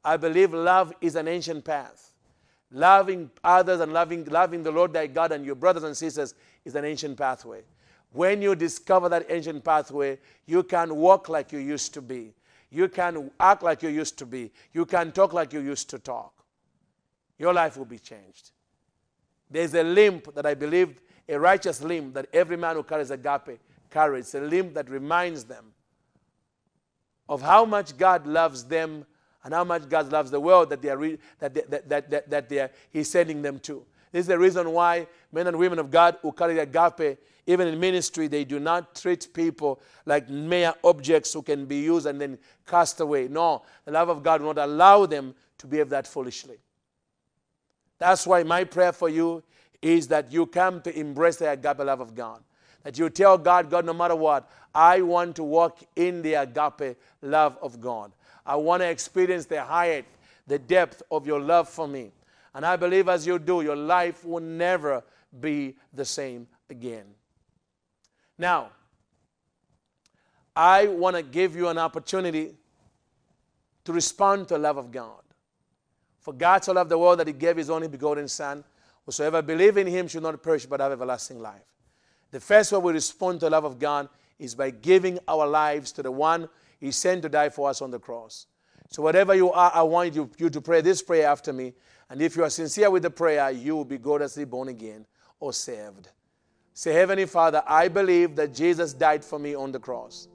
I 0.03 0.17
believe 0.17 0.53
love 0.53 0.93
is 1.01 1.15
an 1.15 1.27
ancient 1.27 1.65
path. 1.65 2.10
Loving 2.71 3.29
others 3.43 3.81
and 3.81 3.91
loving, 3.91 4.23
loving 4.25 4.63
the 4.63 4.71
Lord 4.71 4.93
thy 4.93 5.07
God 5.07 5.33
and 5.33 5.45
your 5.45 5.55
brothers 5.55 5.83
and 5.83 5.95
sisters 5.95 6.33
is 6.63 6.75
an 6.75 6.85
ancient 6.85 7.17
pathway. 7.17 7.63
When 8.13 8.41
you 8.41 8.55
discover 8.55 9.09
that 9.09 9.25
ancient 9.29 9.63
pathway, 9.63 10.19
you 10.45 10.63
can 10.63 10.95
walk 10.95 11.29
like 11.29 11.51
you 11.51 11.59
used 11.59 11.93
to 11.95 12.01
be. 12.01 12.33
You 12.69 12.87
can 12.87 13.31
act 13.39 13.63
like 13.63 13.83
you 13.83 13.89
used 13.89 14.17
to 14.19 14.25
be. 14.25 14.51
You 14.73 14.85
can 14.85 15.11
talk 15.11 15.33
like 15.33 15.51
you 15.51 15.59
used 15.59 15.89
to 15.89 15.99
talk. 15.99 16.33
Your 17.37 17.53
life 17.53 17.75
will 17.75 17.85
be 17.85 17.99
changed. 17.99 18.51
There's 19.49 19.73
a 19.73 19.83
limp 19.83 20.33
that 20.35 20.45
I 20.45 20.53
believe, 20.53 21.01
a 21.27 21.37
righteous 21.37 21.81
limp 21.81 22.13
that 22.13 22.27
every 22.31 22.55
man 22.55 22.77
who 22.77 22.83
carries 22.83 23.11
agape 23.11 23.59
carries. 23.89 24.33
A 24.35 24.39
limp 24.39 24.73
that 24.75 24.89
reminds 24.89 25.43
them 25.43 25.73
of 27.27 27.41
how 27.41 27.65
much 27.65 27.97
God 27.97 28.25
loves 28.25 28.63
them 28.63 29.05
and 29.43 29.53
how 29.53 29.63
much 29.63 29.89
God 29.89 30.11
loves 30.11 30.31
the 30.31 30.39
world 30.39 30.69
that, 30.69 30.81
they 30.81 30.89
are 30.89 30.97
re- 30.97 31.17
that, 31.39 31.53
they, 31.53 31.61
that, 31.69 31.89
that, 31.89 32.09
that, 32.09 32.29
that 32.29 32.49
they 32.49 32.59
are, 32.59 32.71
He's 32.91 33.09
sending 33.09 33.41
them 33.41 33.59
to. 33.59 33.85
This 34.11 34.21
is 34.21 34.27
the 34.27 34.37
reason 34.37 34.71
why 34.71 35.07
men 35.31 35.47
and 35.47 35.57
women 35.57 35.79
of 35.79 35.89
God 35.89 36.17
who 36.21 36.31
carry 36.31 36.59
agape, 36.59 37.17
even 37.47 37.67
in 37.67 37.79
ministry, 37.79 38.27
they 38.27 38.43
do 38.43 38.59
not 38.59 38.95
treat 38.95 39.33
people 39.33 39.81
like 40.05 40.29
mere 40.29 40.73
objects 40.83 41.33
who 41.33 41.41
can 41.41 41.65
be 41.65 41.77
used 41.77 42.05
and 42.05 42.19
then 42.19 42.37
cast 42.67 42.99
away. 42.99 43.27
No, 43.27 43.63
the 43.85 43.91
love 43.91 44.09
of 44.09 44.21
God 44.21 44.41
will 44.41 44.53
not 44.53 44.65
allow 44.65 45.05
them 45.05 45.33
to 45.59 45.67
behave 45.67 45.89
that 45.89 46.07
foolishly. 46.07 46.57
That's 47.97 48.27
why 48.27 48.43
my 48.43 48.63
prayer 48.63 48.91
for 48.91 49.09
you 49.09 49.43
is 49.81 50.07
that 50.09 50.31
you 50.31 50.45
come 50.45 50.81
to 50.81 50.97
embrace 50.97 51.37
the 51.37 51.49
agape 51.51 51.79
love 51.79 52.01
of 52.01 52.13
God. 52.13 52.41
That 52.83 52.97
you 52.97 53.09
tell 53.09 53.37
God, 53.37 53.69
God, 53.69 53.85
no 53.85 53.93
matter 53.93 54.15
what, 54.15 54.49
I 54.73 55.01
want 55.01 55.35
to 55.37 55.43
walk 55.43 55.79
in 55.95 56.21
the 56.21 56.35
agape 56.35 56.97
love 57.21 57.57
of 57.61 57.81
God. 57.81 58.11
I 58.45 58.55
want 58.55 58.81
to 58.81 58.89
experience 58.89 59.45
the 59.45 59.63
height, 59.63 60.05
the 60.47 60.59
depth 60.59 61.03
of 61.11 61.27
your 61.27 61.39
love 61.39 61.69
for 61.69 61.87
me. 61.87 62.11
And 62.53 62.65
I 62.65 62.75
believe 62.75 63.07
as 63.07 63.25
you 63.25 63.39
do, 63.39 63.61
your 63.61 63.75
life 63.75 64.25
will 64.25 64.41
never 64.41 65.03
be 65.39 65.75
the 65.93 66.05
same 66.05 66.47
again. 66.69 67.05
Now, 68.37 68.69
I 70.55 70.87
want 70.87 71.15
to 71.15 71.23
give 71.23 71.55
you 71.55 71.69
an 71.69 71.77
opportunity 71.77 72.55
to 73.85 73.93
respond 73.93 74.47
to 74.49 74.55
the 74.55 74.59
love 74.59 74.77
of 74.77 74.91
God. 74.91 75.21
For 76.19 76.33
God 76.33 76.63
so 76.63 76.73
loved 76.73 76.91
the 76.91 76.97
world 76.97 77.19
that 77.19 77.27
he 77.27 77.33
gave 77.33 77.57
his 77.57 77.69
only 77.69 77.87
begotten 77.87 78.27
Son. 78.27 78.63
Whosoever 79.05 79.41
believe 79.41 79.77
in 79.77 79.87
him 79.87 80.07
should 80.07 80.23
not 80.23 80.41
perish 80.43 80.65
but 80.65 80.79
have 80.79 80.91
everlasting 80.91 81.39
life. 81.39 81.63
The 82.31 82.39
first 82.39 82.71
way 82.71 82.79
we 82.79 82.93
respond 82.93 83.39
to 83.39 83.47
the 83.47 83.49
love 83.49 83.65
of 83.65 83.79
God 83.79 84.07
is 84.41 84.55
by 84.55 84.71
giving 84.71 85.19
our 85.27 85.47
lives 85.47 85.91
to 85.93 86.03
the 86.03 86.11
one 86.11 86.49
he 86.79 86.91
sent 86.91 87.21
to 87.21 87.29
die 87.29 87.49
for 87.49 87.69
us 87.69 87.81
on 87.81 87.91
the 87.91 87.99
cross. 87.99 88.47
So, 88.89 89.01
whatever 89.01 89.35
you 89.35 89.51
are, 89.51 89.71
I 89.73 89.83
want 89.83 90.13
you, 90.15 90.29
you 90.37 90.49
to 90.49 90.59
pray 90.59 90.81
this 90.81 91.01
prayer 91.01 91.27
after 91.27 91.53
me. 91.53 91.73
And 92.09 92.21
if 92.21 92.35
you 92.35 92.43
are 92.43 92.49
sincere 92.49 92.89
with 92.89 93.03
the 93.03 93.09
prayer, 93.09 93.51
you 93.51 93.75
will 93.75 93.85
be 93.85 93.97
gloriously 93.97 94.43
born 94.43 94.67
again 94.67 95.05
or 95.39 95.53
saved. 95.53 96.09
Say, 96.73 96.91
Heavenly 96.91 97.25
Father, 97.25 97.63
I 97.65 97.87
believe 97.87 98.35
that 98.35 98.53
Jesus 98.53 98.93
died 98.93 99.23
for 99.23 99.39
me 99.39 99.55
on 99.55 99.71
the 99.71 99.79
cross, 99.79 100.27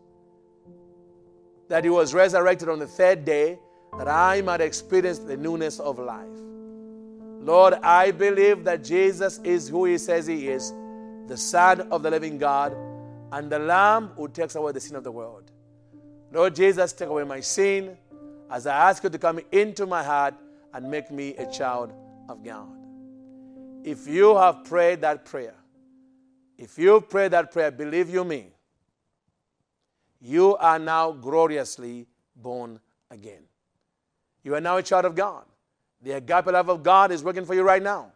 that 1.69 1.85
he 1.85 1.91
was 1.91 2.15
resurrected 2.15 2.69
on 2.69 2.79
the 2.79 2.87
third 2.87 3.25
day 3.25 3.59
that 3.99 4.09
I 4.09 4.41
might 4.43 4.61
experience 4.61 5.19
the 5.19 5.37
newness 5.37 5.81
of 5.81 5.99
life. 5.99 6.27
Lord, 7.41 7.75
I 7.75 8.11
believe 8.11 8.65
that 8.65 8.85
Jesus 8.85 9.39
is 9.45 9.69
who 9.69 9.85
He 9.85 9.99
says 9.99 10.27
He 10.27 10.49
is, 10.49 10.73
the 11.27 11.37
Son 11.37 11.81
of 11.93 12.03
the 12.03 12.11
living 12.11 12.39
God, 12.39 12.77
and 13.33 13.51
the 13.51 13.59
Lamb 13.59 14.09
who 14.17 14.29
takes 14.29 14.55
away 14.55 14.73
the 14.73 14.81
sin 14.81 14.97
of 14.97 15.05
the 15.05 15.13
world. 15.13 15.51
Lord 16.33 16.55
Jesus, 16.55 16.93
take 16.93 17.09
away 17.09 17.25
my 17.25 17.41
sin 17.41 17.97
as 18.51 18.67
I 18.67 18.91
ask 18.91 19.03
you 19.03 19.11
to 19.11 19.19
come 19.19 19.41
into 19.53 19.87
my 19.87 20.03
heart 20.03 20.35
and 20.75 20.91
make 20.91 21.11
me 21.11 21.35
a 21.37 21.51
child 21.51 21.93
of 22.29 22.45
God. 22.45 22.69
If 23.85 24.07
you 24.07 24.37
have 24.37 24.65
prayed 24.65 25.01
that 25.03 25.25
prayer, 25.25 25.55
if 26.59 26.79
you 26.79 27.01
prayed 27.01 27.33
that 27.33 27.53
prayer, 27.53 27.71
believe 27.71 28.11
you 28.11 28.25
me, 28.25 28.49
you 30.21 30.57
are 30.57 30.79
now 30.79 31.13
gloriously 31.13 32.07
born 32.35 32.81
again. 33.11 33.43
You 34.43 34.55
are 34.55 34.61
now 34.61 34.77
a 34.77 34.83
child 34.83 35.05
of 35.05 35.15
God. 35.15 35.45
The 36.03 36.13
agape 36.13 36.47
love 36.47 36.69
of 36.69 36.83
God 36.83 37.11
is 37.11 37.23
working 37.23 37.45
for 37.45 37.55
you 37.55 37.63
right 37.63 37.83
now. 37.83 38.13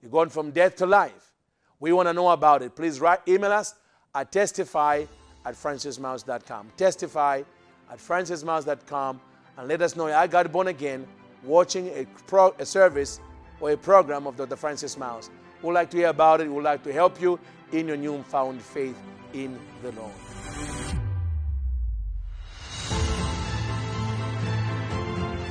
You're 0.00 0.10
going 0.10 0.28
from 0.28 0.50
death 0.50 0.76
to 0.76 0.86
life. 0.86 1.32
We 1.80 1.92
want 1.92 2.08
to 2.08 2.12
know 2.12 2.28
about 2.30 2.62
it. 2.62 2.74
Please 2.74 3.00
write, 3.00 3.20
email 3.28 3.52
us 3.52 3.74
at 4.14 4.32
testify 4.32 5.04
at 5.44 5.54
francismyles.com. 5.54 6.68
Testify 6.76 7.42
at 7.90 7.98
francismyles.com 7.98 9.20
and 9.56 9.68
let 9.68 9.82
us 9.82 9.96
know 9.96 10.06
I 10.06 10.26
got 10.26 10.50
born 10.52 10.68
again 10.68 11.06
watching 11.42 11.88
a, 11.88 12.06
pro, 12.26 12.54
a 12.58 12.66
service 12.66 13.20
or 13.60 13.70
a 13.70 13.76
program 13.76 14.26
of 14.26 14.36
Dr. 14.36 14.56
Francis 14.56 14.96
Myles. 14.96 15.30
We'd 15.62 15.72
like 15.72 15.90
to 15.90 15.96
hear 15.96 16.08
about 16.08 16.40
it. 16.40 16.50
We'd 16.50 16.62
like 16.62 16.84
to 16.84 16.92
help 16.92 17.20
you 17.20 17.38
in 17.72 17.88
your 17.88 17.96
newfound 17.96 18.62
faith 18.62 19.00
in 19.32 19.58
the 19.82 19.92
Lord. 19.92 20.77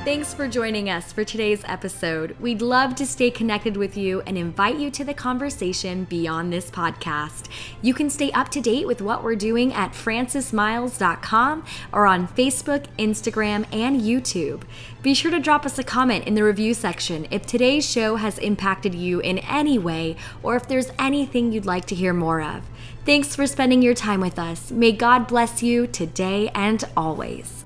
Thanks 0.08 0.32
for 0.32 0.48
joining 0.48 0.88
us 0.88 1.12
for 1.12 1.22
today's 1.22 1.60
episode. 1.66 2.34
We'd 2.40 2.62
love 2.62 2.94
to 2.94 3.04
stay 3.04 3.30
connected 3.30 3.76
with 3.76 3.94
you 3.94 4.22
and 4.22 4.38
invite 4.38 4.78
you 4.78 4.90
to 4.92 5.04
the 5.04 5.12
conversation 5.12 6.04
beyond 6.04 6.50
this 6.50 6.70
podcast. 6.70 7.50
You 7.82 7.92
can 7.92 8.08
stay 8.08 8.32
up 8.32 8.48
to 8.52 8.62
date 8.62 8.86
with 8.86 9.02
what 9.02 9.22
we're 9.22 9.36
doing 9.36 9.70
at 9.74 9.92
francismyles.com 9.92 11.62
or 11.92 12.06
on 12.06 12.26
Facebook, 12.26 12.86
Instagram, 12.98 13.66
and 13.70 14.00
YouTube. 14.00 14.62
Be 15.02 15.12
sure 15.12 15.30
to 15.30 15.38
drop 15.38 15.66
us 15.66 15.78
a 15.78 15.84
comment 15.84 16.26
in 16.26 16.34
the 16.34 16.42
review 16.42 16.72
section 16.72 17.26
if 17.30 17.44
today's 17.44 17.84
show 17.86 18.16
has 18.16 18.38
impacted 18.38 18.94
you 18.94 19.20
in 19.20 19.36
any 19.40 19.78
way 19.78 20.16
or 20.42 20.56
if 20.56 20.66
there's 20.66 20.90
anything 20.98 21.52
you'd 21.52 21.66
like 21.66 21.84
to 21.84 21.94
hear 21.94 22.14
more 22.14 22.40
of. 22.40 22.62
Thanks 23.04 23.36
for 23.36 23.46
spending 23.46 23.82
your 23.82 23.92
time 23.92 24.22
with 24.22 24.38
us. 24.38 24.70
May 24.70 24.92
God 24.92 25.26
bless 25.26 25.62
you 25.62 25.86
today 25.86 26.48
and 26.54 26.82
always. 26.96 27.57